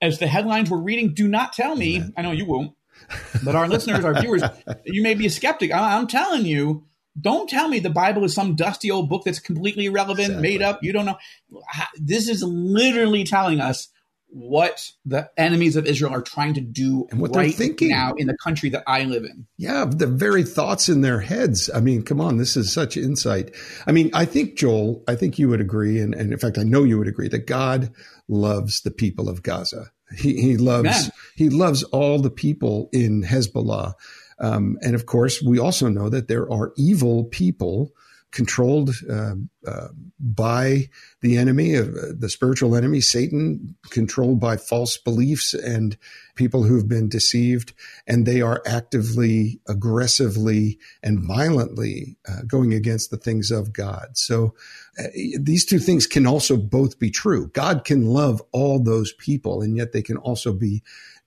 [0.00, 1.12] as the headlines we're reading.
[1.12, 1.96] Do not tell me.
[1.96, 2.14] Amen.
[2.16, 2.72] I know you won't,
[3.44, 4.42] but our listeners, our viewers,
[4.84, 5.72] you may be a skeptic.
[5.72, 6.84] I'm telling you
[7.20, 10.48] don't tell me the Bible is some dusty old book that's completely irrelevant, exactly.
[10.48, 10.82] made up.
[10.82, 11.18] You don't know.
[11.96, 13.88] This is literally telling us
[14.30, 18.12] what the enemies of Israel are trying to do and what right they're thinking now
[18.14, 19.46] in the country that I live in.
[19.56, 21.70] Yeah, the very thoughts in their heads.
[21.74, 23.54] I mean, come on, this is such insight.
[23.86, 26.62] I mean, I think Joel, I think you would agree, and, and in fact, I
[26.62, 27.90] know you would agree that God
[28.28, 29.90] loves the people of Gaza.
[30.16, 33.94] He, he loves he loves all the people in Hezbollah.
[34.40, 37.92] Um, and of course, we also know that there are evil people
[38.30, 39.34] controlled uh,
[39.66, 39.88] uh,
[40.20, 40.88] by
[41.22, 41.84] the enemy, uh,
[42.16, 45.96] the spiritual enemy, Satan, controlled by false beliefs and
[46.34, 47.72] people who've been deceived,
[48.06, 54.08] and they are actively, aggressively, and violently uh, going against the things of God.
[54.14, 54.54] So
[55.38, 57.48] these two things can also both be true.
[57.48, 60.82] God can love all those people, and yet they can also be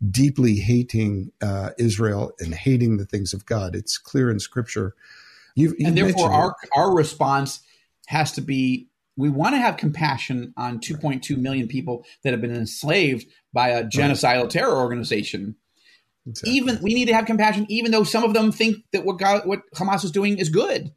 [0.09, 3.75] deeply hating uh, Israel and hating the things of God.
[3.75, 4.95] It's clear in Scripture.
[5.55, 6.69] You've, you've and therefore, our it.
[6.75, 7.61] our response
[8.07, 12.55] has to be: we want to have compassion on 2.2 million people that have been
[12.55, 14.49] enslaved by a genocidal right.
[14.49, 15.55] terror organization.
[16.27, 16.53] Exactly.
[16.53, 19.45] Even we need to have compassion, even though some of them think that what God,
[19.45, 20.91] what Hamas is doing is good.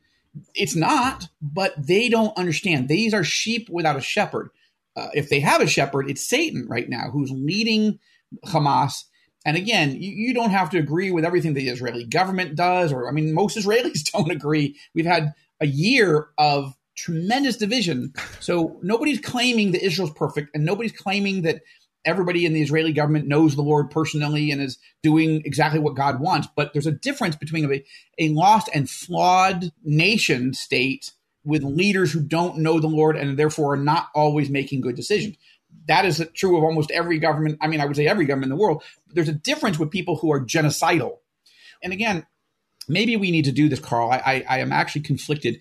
[0.54, 2.88] It's not, but they don't understand.
[2.88, 4.50] These are sheep without a shepherd.
[4.96, 7.98] Uh, if they have a shepherd, it's Satan right now who's leading
[8.46, 9.04] Hamas.
[9.44, 13.08] And again, you, you, don't have to agree with everything the Israeli government does, or
[13.08, 14.76] I mean, most Israelis don't agree.
[14.94, 18.12] We've had a year of tremendous division.
[18.40, 21.62] So nobody's claiming that Israel's perfect, and nobody's claiming that
[22.04, 26.20] everybody in the Israeli government knows the Lord personally and is doing exactly what God
[26.20, 26.48] wants.
[26.54, 27.84] But there's a difference between a,
[28.18, 31.12] a lost and flawed nation state
[31.44, 35.36] with leaders who don't know the Lord and therefore are not always making good decisions
[35.86, 37.58] that is true of almost every government.
[37.60, 38.82] I mean, I would say every government in the world.
[39.08, 41.18] There's a difference with people who are genocidal.
[41.82, 42.26] And again,
[42.88, 44.10] maybe we need to do this, Carl.
[44.10, 45.60] I, I, I am actually conflicted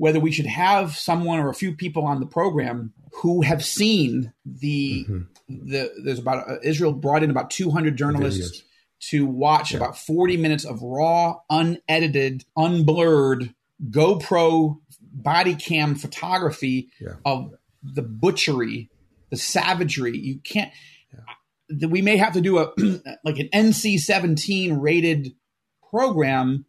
[0.00, 4.32] whether we should have someone or a few people on the program who have seen
[4.46, 5.22] the mm-hmm.
[5.48, 8.62] the there's about uh, Israel brought in about 200 journalists
[9.10, 9.78] to watch yeah.
[9.78, 13.54] about 40 minutes of raw, unedited, unblurred
[13.90, 17.14] GoPro body cam photography yeah.
[17.24, 18.90] of the butchery
[19.30, 20.16] the savagery.
[20.16, 20.72] You can't.
[21.70, 21.88] Yeah.
[21.88, 22.72] We may have to do a
[23.24, 25.32] like an NC seventeen rated
[25.88, 26.66] program.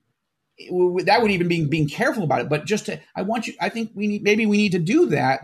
[1.05, 2.49] That would even be being careful about it.
[2.49, 3.53] But just to, I want you.
[3.59, 5.41] I think we need maybe we need to do that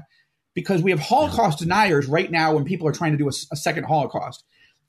[0.54, 3.56] because we have Holocaust deniers right now when people are trying to do a, a
[3.56, 4.44] second Holocaust.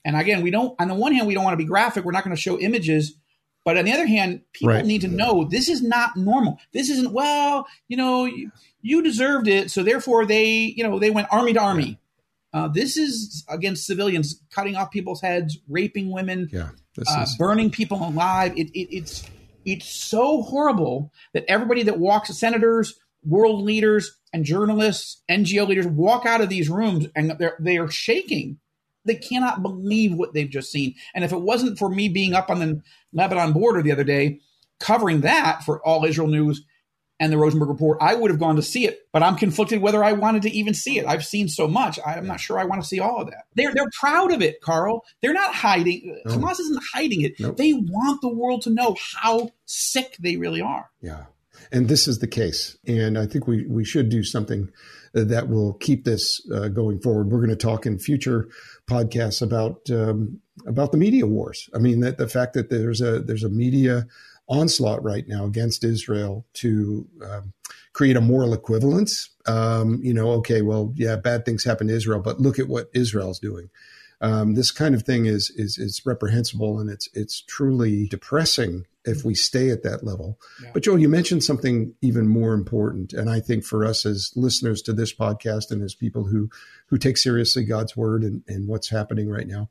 [0.05, 0.79] And again, we don't.
[0.79, 2.05] On the one hand, we don't want to be graphic.
[2.05, 3.15] We're not going to show images.
[3.65, 4.85] But on the other hand, people right.
[4.85, 6.59] need to know this is not normal.
[6.73, 7.67] This isn't well.
[7.87, 11.59] You know, you, you deserved it, so therefore they, you know, they went army to
[11.59, 11.99] army.
[12.51, 17.69] Uh, this is against civilians, cutting off people's heads, raping women, yeah, uh, is- burning
[17.69, 18.53] people alive.
[18.57, 19.29] It, it, it's
[19.65, 26.25] it's so horrible that everybody that walks, senators, world leaders, and journalists, NGO leaders, walk
[26.25, 28.59] out of these rooms and they're they are shaking.
[29.05, 30.93] They cannot believe what they've just seen.
[31.15, 32.81] And if it wasn't for me being up on the
[33.13, 34.39] Lebanon border the other day,
[34.79, 36.63] covering that for All Israel News,
[37.19, 40.03] and the Rosenberg Report, I would have gone to see it, but I'm conflicted whether
[40.03, 41.05] I wanted to even see it.
[41.05, 43.43] I've seen so much, I'm not sure I want to see all of that.
[43.55, 45.03] They're they're proud of it, Carl.
[45.21, 46.21] They're not hiding.
[46.25, 46.35] No.
[46.35, 47.39] Hamas isn't hiding it.
[47.39, 47.57] Nope.
[47.57, 50.89] They want the world to know how sick they really are.
[51.01, 51.25] Yeah,
[51.71, 54.69] and this is the case, and I think we we should do something
[55.13, 57.31] that will keep this uh, going forward.
[57.31, 58.49] We're going to talk in future
[58.89, 61.69] podcasts about um, about the media wars.
[61.73, 64.07] I mean, that the fact that there's a there's a media
[64.49, 67.53] onslaught right now against Israel to um,
[67.93, 69.29] create a moral equivalence.
[69.45, 72.89] Um, you know, okay, well, yeah, bad things happen to Israel, but look at what
[72.93, 73.69] Israel's doing.
[74.21, 79.23] Um, this kind of thing is is is reprehensible, and it's it's truly depressing if
[79.23, 80.37] we stay at that level.
[80.61, 80.71] Yeah.
[80.73, 84.81] But Joel, you mentioned something even more important, and I think for us as listeners
[84.83, 86.49] to this podcast and as people who
[86.87, 89.69] who take seriously God's word and, and what's happening right now,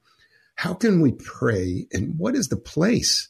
[0.54, 3.28] how can we pray, and what is the place?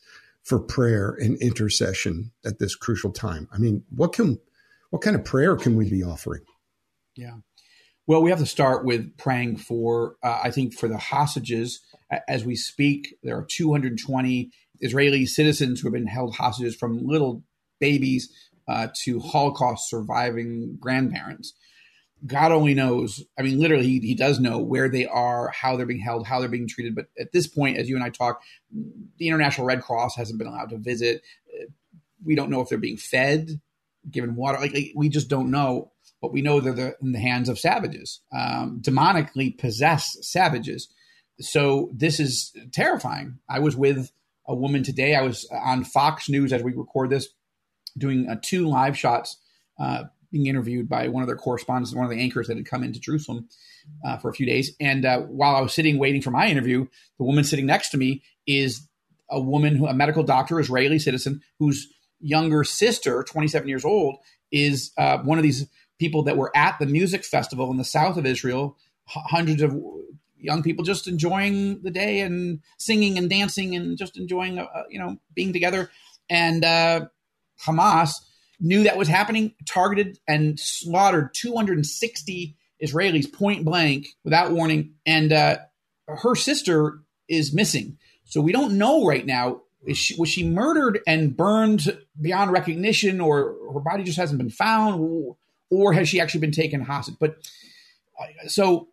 [0.48, 3.48] For prayer and intercession at this crucial time?
[3.52, 4.38] I mean, what can
[4.90, 6.42] what kind of prayer can we be offering?
[7.14, 7.36] Yeah.
[8.06, 11.80] Well, we have to start with praying for, uh, I think, for the hostages.
[12.26, 17.42] As we speak, there are 220 Israeli citizens who have been held hostages from little
[17.80, 18.32] babies
[18.66, 21.52] uh, to Holocaust surviving grandparents.
[22.26, 23.22] God only knows.
[23.38, 26.40] I mean, literally, he, he does know where they are, how they're being held, how
[26.40, 26.94] they're being treated.
[26.94, 28.42] But at this point, as you and I talk,
[29.18, 31.22] the International Red Cross hasn't been allowed to visit.
[32.24, 33.60] We don't know if they're being fed,
[34.10, 34.58] given water.
[34.58, 35.92] Like, like we just don't know.
[36.20, 40.88] But we know they're the, in the hands of savages, um, demonically possessed savages.
[41.38, 43.38] So this is terrifying.
[43.48, 44.10] I was with
[44.44, 45.14] a woman today.
[45.14, 47.28] I was on Fox News as we record this,
[47.96, 49.36] doing uh, two live shots.
[49.78, 52.82] Uh, being interviewed by one of their correspondents, one of the anchors that had come
[52.82, 53.48] into Jerusalem
[54.04, 54.74] uh, for a few days.
[54.80, 56.86] And uh, while I was sitting waiting for my interview,
[57.18, 58.86] the woman sitting next to me is
[59.30, 61.88] a woman, who, a medical doctor, Israeli citizen, whose
[62.20, 64.16] younger sister, 27 years old,
[64.50, 65.66] is uh, one of these
[65.98, 68.76] people that were at the music festival in the south of Israel.
[69.08, 69.76] H- hundreds of
[70.38, 74.98] young people just enjoying the day and singing and dancing and just enjoying, uh, you
[74.98, 75.90] know, being together.
[76.30, 77.06] And uh,
[77.66, 78.12] Hamas
[78.60, 84.94] knew that was happening, targeted and slaughtered 260 Israelis point blank without warning.
[85.06, 85.58] And uh,
[86.06, 87.98] her sister is missing.
[88.24, 89.62] So we don't know right now.
[89.92, 95.36] She, was she murdered and burned beyond recognition, or her body just hasn't been found,
[95.70, 97.14] or, has she actually been taken hostage?
[97.20, 97.36] But
[98.20, 98.88] uh, so,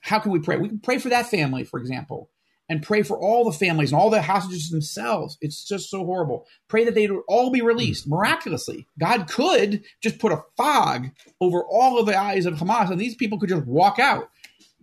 [0.00, 0.56] how can we pray?
[0.56, 2.30] We can pray for that family, for example
[2.68, 5.38] and pray for all the families and all the hostages themselves.
[5.40, 6.46] It's just so horrible.
[6.68, 8.86] Pray that they would all be released miraculously.
[8.98, 11.08] God could just put a fog
[11.40, 14.28] over all of the eyes of Hamas and these people could just walk out.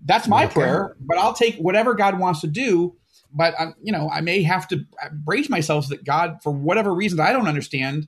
[0.04, 2.96] That's my prayer, but I'll take whatever God wants to do.
[3.34, 7.20] But I, you know, I may have to brace myself that God, for whatever reasons
[7.20, 8.08] I don't understand,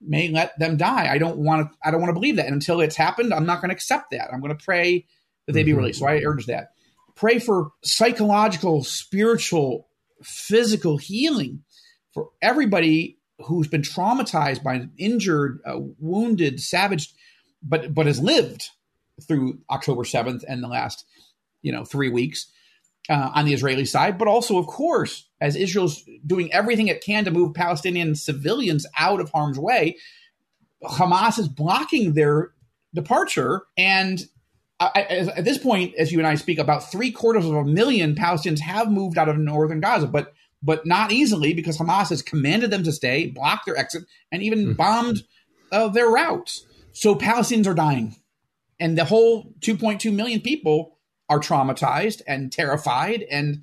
[0.00, 1.10] may let them die.
[1.10, 1.78] I don't want to.
[1.84, 3.32] I don't want to believe that and until it's happened.
[3.32, 4.32] I'm not going to accept that.
[4.32, 5.06] I'm going to pray
[5.46, 5.80] that they be mm-hmm.
[5.80, 6.00] released.
[6.00, 6.73] So I urge that.
[7.14, 9.88] Pray for psychological, spiritual,
[10.22, 11.62] physical healing
[12.12, 17.12] for everybody who's been traumatized by an injured, uh, wounded, savaged,
[17.62, 18.68] but but has lived
[19.26, 21.04] through October 7th and the last,
[21.62, 22.50] you know, three weeks
[23.08, 27.24] uh, on the Israeli side, but also, of course, as Israel's doing everything it can
[27.24, 29.96] to move Palestinian civilians out of harm's way,
[30.82, 32.52] Hamas is blocking their
[32.94, 34.26] departure and
[34.80, 34.90] I,
[35.36, 38.60] at this point, as you and I speak, about three quarters of a million Palestinians
[38.60, 40.32] have moved out of northern Gaza, but
[40.62, 44.60] but not easily because Hamas has commanded them to stay, blocked their exit, and even
[44.60, 44.72] mm-hmm.
[44.72, 45.22] bombed
[45.70, 46.66] uh, their routes.
[46.92, 48.16] So Palestinians are dying,
[48.80, 53.62] and the whole 2.2 million people are traumatized and terrified, and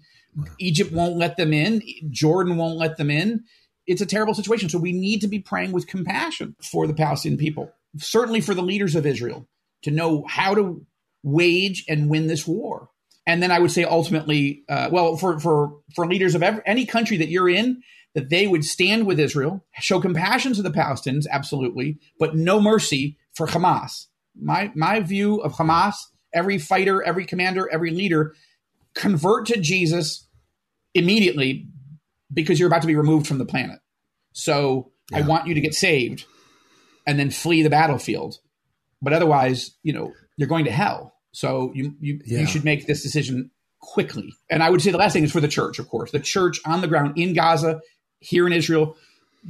[0.59, 3.43] Egypt won't let them in, Jordan won't let them in.
[3.87, 4.69] It's a terrible situation.
[4.69, 8.61] So we need to be praying with compassion for the Palestinian people, certainly for the
[8.61, 9.47] leaders of Israel,
[9.81, 10.85] to know how to
[11.23, 12.89] wage and win this war.
[13.27, 16.85] And then I would say ultimately, uh, well, for for for leaders of every, any
[16.85, 17.81] country that you're in,
[18.15, 23.17] that they would stand with Israel, show compassion to the Palestinians, absolutely, but no mercy
[23.33, 24.07] for Hamas.
[24.39, 25.95] My my view of Hamas,
[26.33, 28.33] every fighter, every commander, every leader,
[28.95, 30.27] convert to Jesus
[30.93, 31.67] immediately
[32.33, 33.79] because you're about to be removed from the planet.
[34.33, 35.19] So yeah.
[35.19, 36.25] I want you to get saved
[37.05, 38.39] and then flee the battlefield.
[39.01, 41.13] But otherwise, you know, you're going to hell.
[41.31, 42.39] So you you, yeah.
[42.39, 44.33] you should make this decision quickly.
[44.49, 46.59] And I would say the last thing is for the church, of course, the church
[46.65, 47.81] on the ground in Gaza,
[48.19, 48.97] here in Israel.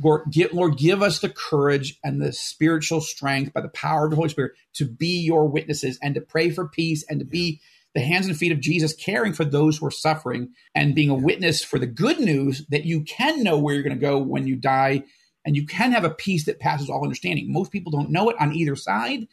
[0.02, 4.12] Lord, give, Lord, give us the courage and the spiritual strength by the power of
[4.12, 7.62] the Holy Spirit to be your witnesses and to pray for peace and to be
[7.94, 11.16] the hands and feet of Jesus, caring for those who are suffering and being a
[11.16, 14.48] witness for the good news that you can know where you're going to go when
[14.48, 15.04] you die
[15.44, 17.52] and you can have a peace that passes all understanding.
[17.52, 19.28] Most people don't know it on either side.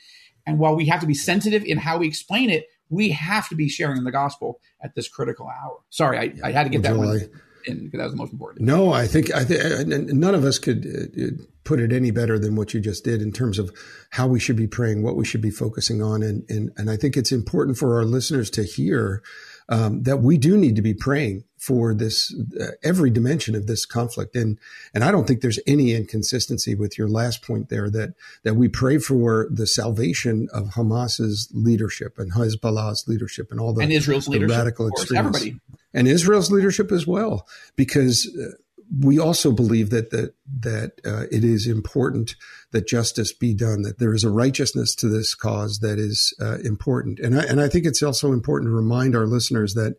[0.48, 3.54] And while we have to be sensitive in how we explain it, we have to
[3.54, 5.80] be sharing the gospel at this critical hour.
[5.90, 7.30] Sorry, I, I had to get well, that one
[7.66, 8.64] in because that was the most important.
[8.64, 12.56] No, I think I think none of us could uh, put it any better than
[12.56, 13.70] what you just did in terms of
[14.11, 16.96] how we should be praying, what we should be focusing on, and and and I
[16.96, 19.22] think it's important for our listeners to hear
[19.68, 23.85] um, that we do need to be praying for this uh, every dimension of this
[23.85, 24.37] conflict.
[24.37, 24.59] And
[24.94, 28.14] and I don't think there's any inconsistency with your last point there that
[28.44, 33.83] that we pray for the salvation of Hamas's leadership and Hezbollah's leadership and all the
[33.83, 35.60] and Israel's the leadership radical extremists everybody.
[35.92, 37.46] and Israel's leadership as well
[37.77, 38.52] because uh,
[38.96, 42.36] we also believe that that that uh, it is important
[42.72, 46.58] that justice be done, that there is a righteousness to this cause that is uh,
[46.58, 49.96] important, and I, and I think it's also important to remind our listeners that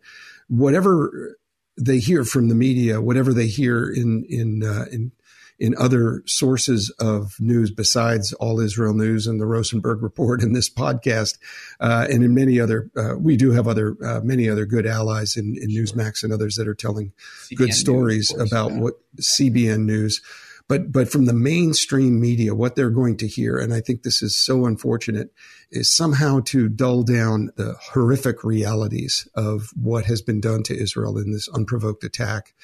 [0.48, 1.36] whatever
[1.76, 5.12] they hear from the media, whatever they hear in in uh, in
[5.60, 10.70] in other sources of news besides All Israel News and the Rosenberg Report and this
[10.70, 11.38] podcast,
[11.78, 15.36] uh, and in many other, uh, we do have other uh, many other good allies
[15.36, 17.12] in, in Newsmax and others that are telling
[17.44, 18.78] CBN good stories news, about yeah.
[18.78, 20.22] what CBN News.
[20.66, 24.22] But but from the mainstream media, what they're going to hear, and I think this
[24.22, 25.30] is so unfortunate,
[25.70, 31.18] is somehow to dull down the horrific realities of what has been done to Israel
[31.18, 32.54] in this unprovoked attack,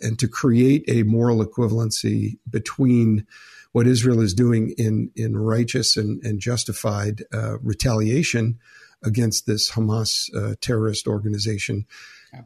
[0.00, 3.26] and to create a moral equivalency between
[3.72, 8.58] what Israel is doing in in righteous and, and justified uh, retaliation
[9.04, 11.86] against this Hamas uh, terrorist organization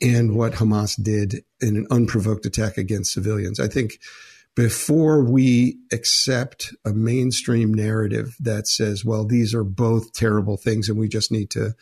[0.03, 3.59] and what Hamas did in an unprovoked attack against civilians.
[3.59, 3.99] I think
[4.55, 10.99] before we accept a mainstream narrative that says, well, these are both terrible things and
[10.99, 11.75] we just need to,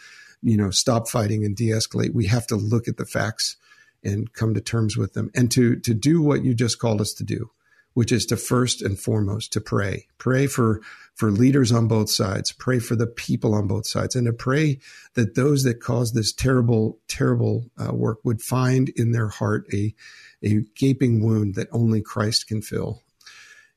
[0.43, 3.57] you know, stop fighting and de-escalate, we have to look at the facts
[4.03, 5.31] and come to terms with them.
[5.35, 7.51] And to to do what you just called us to do
[7.99, 10.07] which is to first and foremost to pray.
[10.19, 10.81] Pray for
[11.17, 12.53] for leaders on both sides.
[12.53, 14.15] Pray for the people on both sides.
[14.15, 14.79] And to pray
[15.15, 19.97] that those that cause this terrible terrible uh, work would find in their heart a
[20.45, 23.03] a gaping wound that only Christ can fill.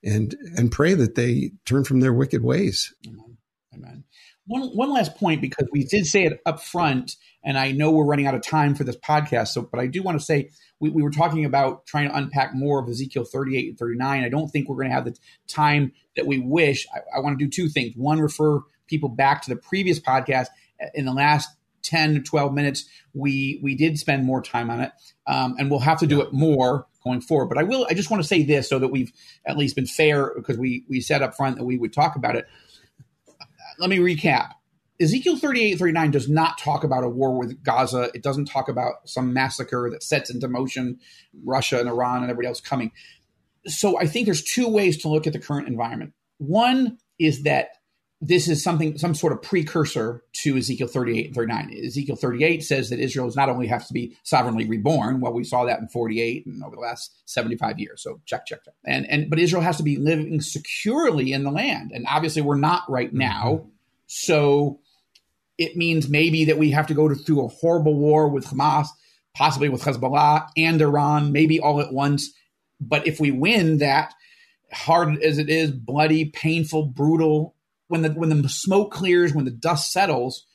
[0.04, 2.94] And and pray that they turn from their wicked ways.
[3.08, 3.38] Amen,
[3.74, 4.04] amen.
[4.46, 8.06] One, one last point because we did say it up front and I know we're
[8.06, 9.50] running out of time for this podcast.
[9.50, 12.54] So, but I do want to say we, we were talking about trying to unpack
[12.54, 14.24] more of Ezekiel 38 and 39.
[14.24, 15.16] I don't think we're going to have the
[15.48, 16.88] time that we wish.
[16.94, 17.96] I, I want to do two things.
[17.96, 20.48] One, refer people back to the previous podcast.
[20.96, 21.50] In the last
[21.84, 24.92] 10 to 12 minutes, we we did spend more time on it,
[25.28, 27.48] um, and we'll have to do it more going forward.
[27.48, 27.86] But I will.
[27.90, 29.12] I just want to say this so that we've
[29.46, 32.36] at least been fair because we we said up front that we would talk about
[32.36, 32.48] it.
[33.80, 34.52] Let me recap.
[35.02, 38.12] Ezekiel 38 39 does not talk about a war with Gaza.
[38.14, 41.00] It doesn't talk about some massacre that sets into motion
[41.44, 42.92] Russia and Iran and everybody else coming.
[43.66, 46.14] So I think there's two ways to look at the current environment.
[46.38, 47.70] One is that
[48.24, 51.82] this is something, some sort of precursor to Ezekiel 38 and 39.
[51.86, 55.22] Ezekiel 38 says that Israel does not only have to be sovereignly reborn.
[55.22, 58.04] Well, we saw that in 48 and over the last 75 years.
[58.04, 58.76] So check, check, check.
[58.86, 61.92] And, and, but Israel has to be living securely in the land.
[61.92, 63.54] And obviously we're not right now.
[63.54, 63.70] Mm-hmm.
[64.06, 64.81] So
[65.62, 68.88] it means maybe that we have to go through a horrible war with Hamas,
[69.36, 72.34] possibly with Hezbollah and Iran, maybe all at once.
[72.80, 74.14] But if we win that,
[74.74, 77.56] hard as it is, bloody, painful, brutal,
[77.90, 80.48] when the when the smoke clears, when the dust settles,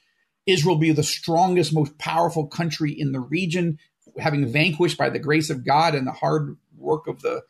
[0.44, 3.78] Israel will be the strongest, most powerful country in the region,
[4.18, 7.42] having vanquished by the grace of God and the hard work of the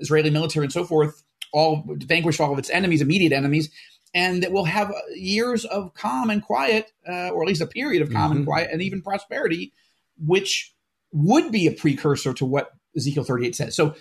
[0.00, 1.22] Israeli military and so forth,
[1.52, 3.70] all vanquished all of its enemies, immediate enemies,
[4.18, 8.02] and that we'll have years of calm and quiet, uh, or at least a period
[8.02, 8.38] of calm mm-hmm.
[8.38, 9.72] and quiet, and even prosperity,
[10.18, 10.74] which
[11.12, 13.76] would be a precursor to what Ezekiel 38 says.
[13.76, 13.94] So,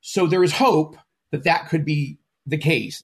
[0.00, 0.96] so there is hope
[1.32, 3.02] that that could be the case.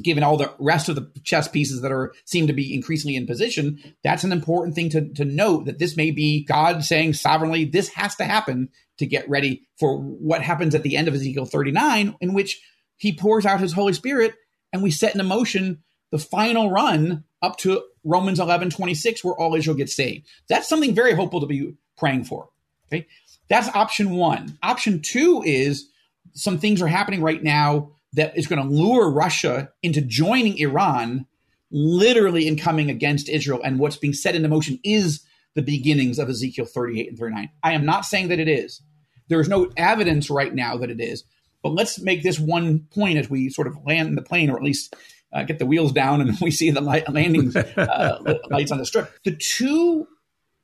[0.00, 3.26] Given all the rest of the chess pieces that are seem to be increasingly in
[3.26, 7.64] position, that's an important thing to, to note that this may be God saying sovereignly,
[7.64, 8.68] this has to happen
[8.98, 12.62] to get ready for what happens at the end of Ezekiel 39, in which
[12.96, 14.34] he pours out his Holy Spirit
[14.72, 15.82] and we set in motion
[16.12, 20.28] the final run up to Romans 11, 26, where all Israel gets saved.
[20.48, 22.50] That's something very hopeful to be praying for.
[22.86, 23.08] Okay.
[23.48, 24.58] That's option one.
[24.62, 25.88] Option two is
[26.34, 31.26] some things are happening right now that is going to lure Russia into joining Iran,
[31.70, 33.60] literally in coming against Israel.
[33.64, 37.50] And what's being set into motion is the beginnings of Ezekiel 38 and 39.
[37.62, 38.82] I am not saying that it is.
[39.28, 41.24] There is no evidence right now that it is.
[41.62, 44.62] But let's make this one point as we sort of land the plane, or at
[44.62, 44.94] least
[45.32, 48.86] uh, get the wheels down and we see the light, landing uh, lights on the
[48.86, 49.10] strip.
[49.24, 50.06] The two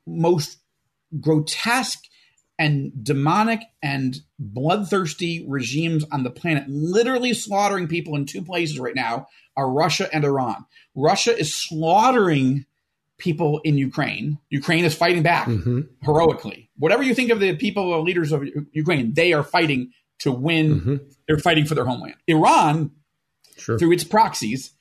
[0.05, 0.57] most
[1.19, 2.05] grotesque
[2.57, 8.95] and demonic and bloodthirsty regimes on the planet, literally slaughtering people in two places right
[8.95, 10.65] now, are Russia and Iran.
[10.93, 12.65] Russia is slaughtering
[13.17, 14.37] people in Ukraine.
[14.49, 15.81] Ukraine is fighting back mm-hmm.
[16.01, 16.69] heroically.
[16.77, 20.79] Whatever you think of the people, or leaders of Ukraine, they are fighting to win.
[20.79, 20.95] Mm-hmm.
[21.27, 22.15] They're fighting for their homeland.
[22.27, 22.91] Iran
[23.59, 23.77] sure.
[23.77, 24.71] through its proxies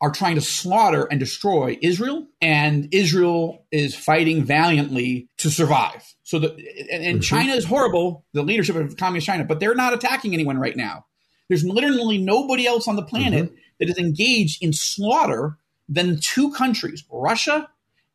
[0.00, 6.14] are trying to slaughter and destroy Israel, and Israel is fighting valiantly to survive.
[6.22, 6.52] So the
[6.90, 7.20] and, and mm-hmm.
[7.20, 11.06] China is horrible, the leadership of communist China, but they're not attacking anyone right now.
[11.48, 13.54] There's literally nobody else on the planet mm-hmm.
[13.80, 15.56] that is engaged in slaughter
[15.88, 17.68] than two countries, Russia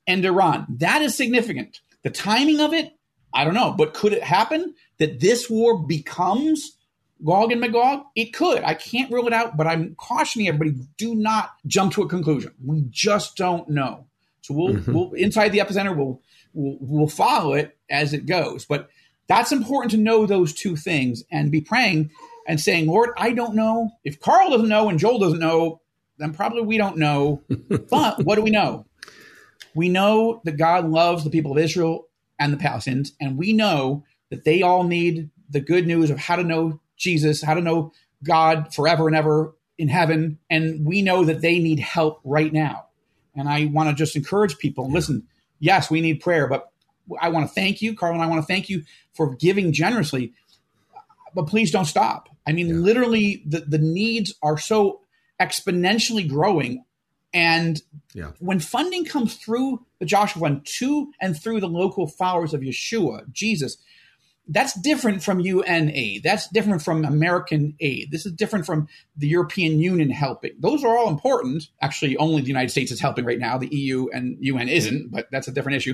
[0.06, 0.66] and Iran.
[0.70, 1.80] That is significant.
[2.04, 2.92] The timing of it,
[3.34, 6.78] I don't know, but could it happen that this war becomes
[7.24, 8.04] Gog and Magog?
[8.16, 8.64] It could.
[8.64, 12.54] I can't rule it out, but I'm cautioning everybody: do not jump to a conclusion.
[12.64, 14.06] We just don't know.
[14.42, 14.94] So we'll, mm-hmm.
[14.94, 15.96] we'll inside the epicenter.
[15.96, 16.22] We'll,
[16.54, 18.66] we'll we'll follow it as it goes.
[18.66, 18.90] But
[19.28, 22.12] that's important to know those two things and be praying
[22.48, 23.92] and saying, Lord, I don't know.
[24.04, 25.82] If Carl doesn't know and Joel doesn't know,
[26.18, 27.42] then probably we don't know.
[27.90, 28.86] but what do we know?
[29.74, 32.08] We know that God loves the people of Israel
[32.40, 36.36] and the Palestinians, and we know that they all need the good news of how
[36.36, 37.92] to know Jesus, how to know
[38.24, 42.86] God forever and ever in heaven, and we know that they need help right now.
[43.36, 45.24] And I want to just encourage people listen,
[45.60, 46.72] yes, we need prayer, but
[47.20, 48.84] I want to thank you, Carl, and I want to thank you
[49.16, 50.34] for giving generously.
[51.34, 52.30] But please don't stop.
[52.46, 52.76] I mean, yeah.
[52.76, 55.02] literally, the, the needs are so
[55.42, 56.84] exponentially growing.
[57.34, 57.82] And
[58.14, 58.32] yeah.
[58.40, 63.32] when funding comes through the Joshua Fund to and through the local followers of Yeshua,
[63.32, 63.78] Jesus,
[64.48, 66.24] that's different from UN aid.
[66.24, 68.10] That's different from American aid.
[68.12, 70.52] This is different from the European Union helping.
[70.60, 71.68] Those are all important.
[71.82, 73.58] Actually, only the United States is helping right now.
[73.58, 75.94] The EU and UN isn't, but that's a different issue.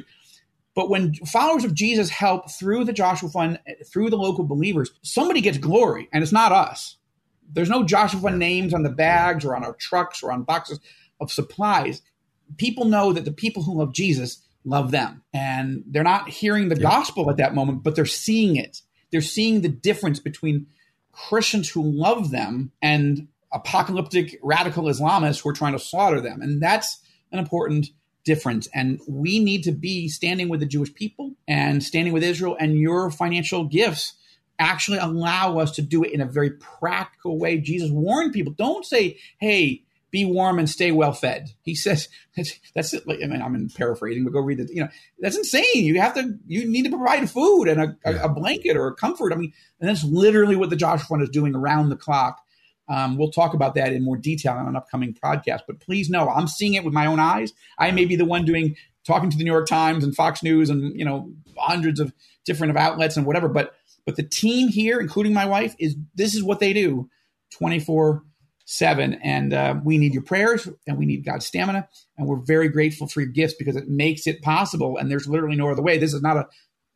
[0.75, 3.59] But when followers of Jesus help through the Joshua Fund,
[3.91, 6.97] through the local believers, somebody gets glory, and it's not us.
[7.51, 10.79] There's no Joshua Fund names on the bags or on our trucks or on boxes
[11.19, 12.01] of supplies.
[12.57, 15.23] People know that the people who love Jesus love them.
[15.33, 16.83] And they're not hearing the yeah.
[16.83, 18.81] gospel at that moment, but they're seeing it.
[19.11, 20.67] They're seeing the difference between
[21.11, 26.41] Christians who love them and apocalyptic radical Islamists who are trying to slaughter them.
[26.41, 26.99] And that's
[27.31, 27.87] an important
[28.25, 28.67] difference.
[28.73, 32.77] And we need to be standing with the Jewish people and standing with Israel, and
[32.77, 34.13] your financial gifts
[34.59, 37.57] actually allow us to do it in a very practical way.
[37.57, 39.83] Jesus warned people don't say, hey,
[40.17, 41.51] be warm and stay well fed.
[41.61, 43.03] He says that's, that's it.
[43.07, 44.69] I mean, I'm paraphrasing, but go read it.
[44.71, 44.89] You know,
[45.19, 45.85] that's insane.
[45.85, 48.23] You have to, you need to provide food and a, yeah.
[48.23, 49.31] a, blanket or a comfort.
[49.31, 52.41] I mean, and that's literally what the Joshua Fund is doing around the clock.
[52.89, 55.61] Um, we'll talk about that in more detail on an upcoming podcast.
[55.67, 57.53] But please know, I'm seeing it with my own eyes.
[57.77, 60.69] I may be the one doing talking to the New York Times and Fox News
[60.69, 62.11] and you know hundreds of
[62.45, 63.49] different outlets and whatever.
[63.49, 67.09] But but the team here, including my wife, is this is what they do,
[67.51, 68.23] 24
[68.69, 69.13] seven.
[69.23, 71.87] And uh, we need your prayers and we need God's stamina.
[72.17, 74.97] And we're very grateful for your gifts because it makes it possible.
[74.97, 75.97] And there's literally no other way.
[75.97, 76.47] This is not a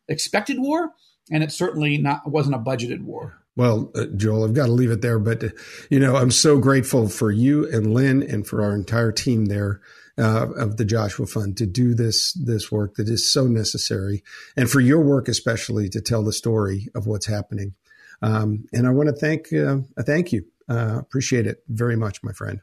[0.08, 0.90] expected war,
[1.30, 3.38] and it certainly not wasn't a budgeted war.
[3.56, 5.18] Well, uh, Joel, I've got to leave it there.
[5.18, 5.44] But,
[5.90, 9.80] you know, I'm so grateful for you and Lynn and for our entire team there
[10.18, 14.22] uh, of the Joshua Fund to do this, this work that is so necessary.
[14.56, 17.74] And for your work, especially to tell the story of what's happening.
[18.20, 22.32] Um, and I want to thank, uh, thank you uh, appreciate it very much, my
[22.32, 22.60] friend.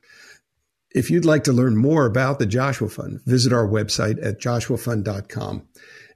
[0.91, 5.67] If you'd like to learn more about the Joshua Fund, visit our website at joshuafund.com.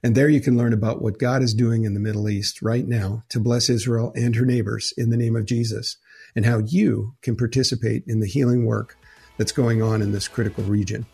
[0.02, 2.86] And there you can learn about what God is doing in the Middle East right
[2.86, 5.96] now to bless Israel and her neighbors in the name of Jesus,
[6.34, 8.98] and how you can participate in the healing work
[9.38, 11.06] that's going on in this critical region.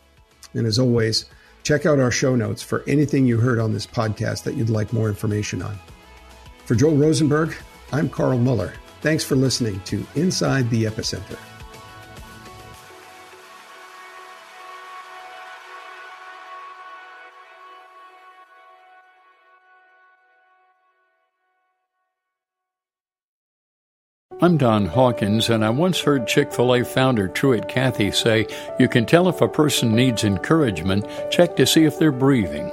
[0.55, 1.27] And as always,
[1.63, 4.93] check out our show notes for anything you heard on this podcast that you'd like
[4.93, 5.79] more information on.
[6.65, 7.55] For Joel Rosenberg,
[7.93, 8.73] I'm Carl Moeller.
[9.01, 11.39] Thanks for listening to Inside the Epicenter.
[24.43, 28.47] I'm Don Hawkins, and I once heard Chick fil A founder Truett Cathy say,
[28.79, 32.73] You can tell if a person needs encouragement, check to see if they're breathing.